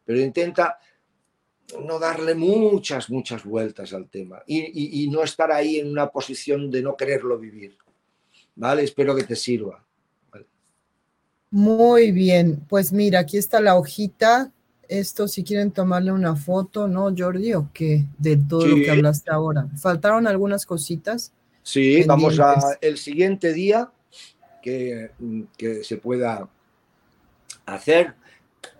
[0.05, 0.79] Pero intenta
[1.83, 6.81] no darle muchas, muchas vueltas al tema y, no estar ahí en una posición de
[6.81, 7.77] no quererlo vivir.
[8.55, 8.83] ¿Vale?
[8.83, 9.85] Espero que te sirva.
[11.49, 14.51] Muy bien, pues mira, aquí está la hojita.
[14.89, 17.53] Esto, si quieren tomarle una foto, ¿no, Jordi?
[17.53, 18.05] ¿O qué?
[18.17, 19.67] De todo lo que hablaste ahora.
[19.77, 21.33] ¿Faltaron algunas cositas?
[21.61, 23.91] Sí, vamos a el siguiente día
[24.61, 25.11] que,
[25.57, 26.47] que se pueda
[27.65, 28.15] hacer.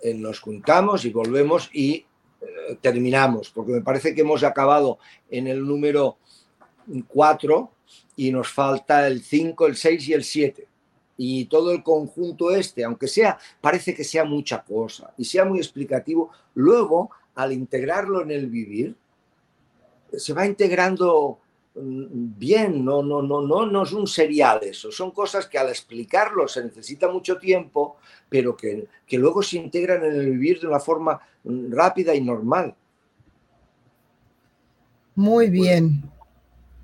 [0.02, 2.06] Eh, nos juntamos y volvemos y
[2.40, 4.98] eh, terminamos, porque me parece que hemos acabado
[5.30, 6.18] en el número
[7.08, 7.70] 4
[8.16, 10.66] y nos falta el 5, el 6 y el 7.
[11.20, 15.58] Y todo el conjunto este, aunque sea, parece que sea mucha cosa y sea muy
[15.58, 18.96] explicativo, luego al integrarlo en el vivir,
[20.12, 21.40] se va integrando
[21.74, 25.68] mm, bien, no, no, no, no, no es un serial eso, son cosas que al
[25.68, 27.96] explicarlo se necesita mucho tiempo,
[28.28, 32.20] pero que, que luego se integran en el vivir de una forma mm, rápida y
[32.20, 32.74] normal.
[35.16, 36.04] Muy bien.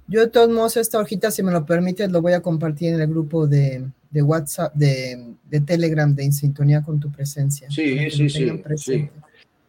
[0.08, 3.00] Yo de todos modos esta hojita, si me lo permites, lo voy a compartir en
[3.00, 7.68] el grupo de, de WhatsApp, de, de, Telegram, de En Sintonía con tu presencia.
[7.68, 9.10] Sí, sí, sí,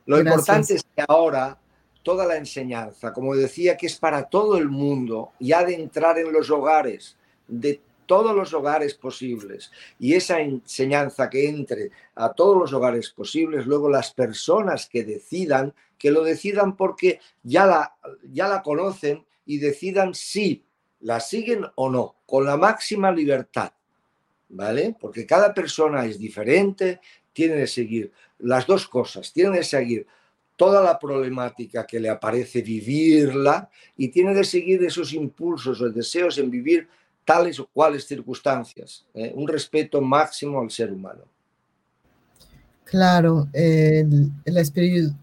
[0.06, 1.58] Lo importante es que ahora
[2.04, 6.32] toda la enseñanza, como decía, que es para todo el mundo, ya de entrar en
[6.32, 7.18] los hogares,
[7.48, 13.66] de todos los hogares posibles y esa enseñanza que entre a todos los hogares posibles,
[13.66, 17.96] luego las personas que decidan, que lo decidan porque ya la,
[18.32, 20.64] ya la conocen y decidan si
[21.00, 23.72] la siguen o no, con la máxima libertad,
[24.56, 24.96] ¿vale?
[25.00, 27.00] Porque cada persona es diferente,
[27.34, 30.08] tiene de seguir las dos cosas, tiene de seguir
[30.56, 36.38] toda la problemática que le aparece vivirla y tiene de seguir esos impulsos o deseos
[36.38, 36.88] en vivir
[37.26, 39.34] tales o cuales circunstancias, ¿eh?
[39.36, 41.24] un respeto máximo al ser humano.
[42.86, 44.62] Claro, la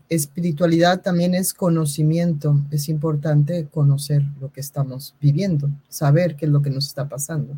[0.08, 6.60] espiritualidad también es conocimiento, es importante conocer lo que estamos viviendo, saber qué es lo
[6.60, 7.56] que nos está pasando.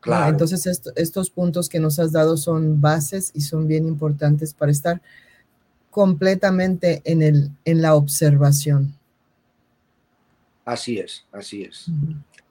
[0.00, 0.30] Claro.
[0.30, 0.66] Entonces
[0.96, 5.02] estos puntos que nos has dado son bases y son bien importantes para estar
[5.90, 8.94] completamente en, el, en la observación.
[10.64, 11.86] Así es, así es.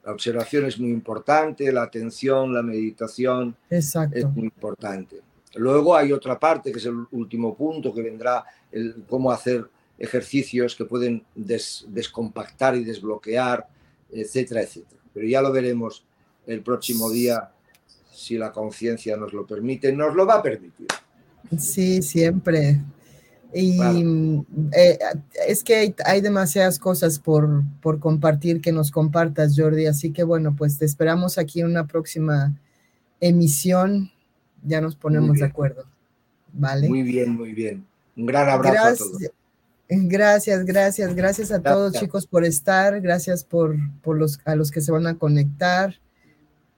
[0.04, 3.94] La observación es muy importante, la atención, la meditación es
[4.34, 5.20] muy importante.
[5.54, 9.68] Luego hay otra parte, que es el último punto, que vendrá el cómo hacer
[9.98, 13.66] ejercicios que pueden descompactar y desbloquear,
[14.10, 15.00] etcétera, etcétera.
[15.12, 16.04] Pero ya lo veremos
[16.50, 17.50] el próximo día,
[18.12, 20.86] si la conciencia nos lo permite, nos lo va a permitir.
[21.58, 22.80] Sí, siempre.
[23.52, 23.80] Y
[24.72, 24.98] eh,
[25.48, 29.86] es que hay, demasiadas cosas por, por, compartir que nos compartas, Jordi.
[29.86, 32.54] Así que bueno, pues te esperamos aquí en una próxima
[33.20, 34.10] emisión.
[34.62, 35.84] Ya nos ponemos de acuerdo.
[36.52, 36.88] ¿Vale?
[36.88, 37.84] Muy bien, muy bien.
[38.16, 39.32] Un gran abrazo gracias, a todos.
[39.88, 43.00] Gracias, gracias, gracias a todos chicos por estar.
[43.00, 45.96] Gracias por, por los, a los que se van a conectar.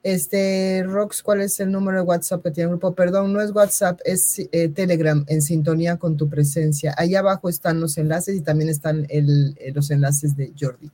[0.03, 2.93] Este, Rox, ¿cuál es el número de WhatsApp que tiene el grupo?
[2.93, 6.93] Perdón, no es WhatsApp, es eh, Telegram, en sintonía con tu presencia.
[6.97, 10.91] Ahí abajo están los enlaces y también están el, eh, los enlaces de Jordi.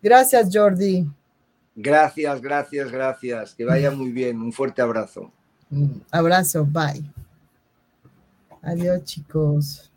[0.00, 1.08] Gracias, Jordi.
[1.74, 3.54] Gracias, gracias, gracias.
[3.54, 4.40] Que vaya muy bien.
[4.40, 5.32] Un fuerte abrazo.
[6.12, 7.04] abrazo, bye.
[8.62, 9.90] Adiós, chicos.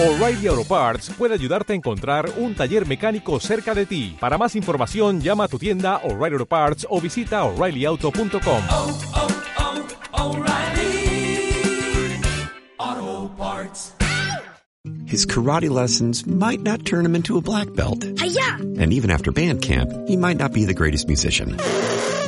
[0.00, 4.16] O'Reilly Auto Parts puede ayudarte a encontrar un taller mecánico cerca de ti.
[4.20, 8.62] Para más información, llama a tu tienda O'Reilly Auto Parts o visita oreillyauto.com.
[8.70, 9.28] Oh, oh,
[10.12, 10.44] oh,
[15.06, 18.04] His karate lessons might not turn him into a black belt.
[18.18, 18.58] Hi-ya!
[18.78, 21.56] And even after band camp, he might not be the greatest musician.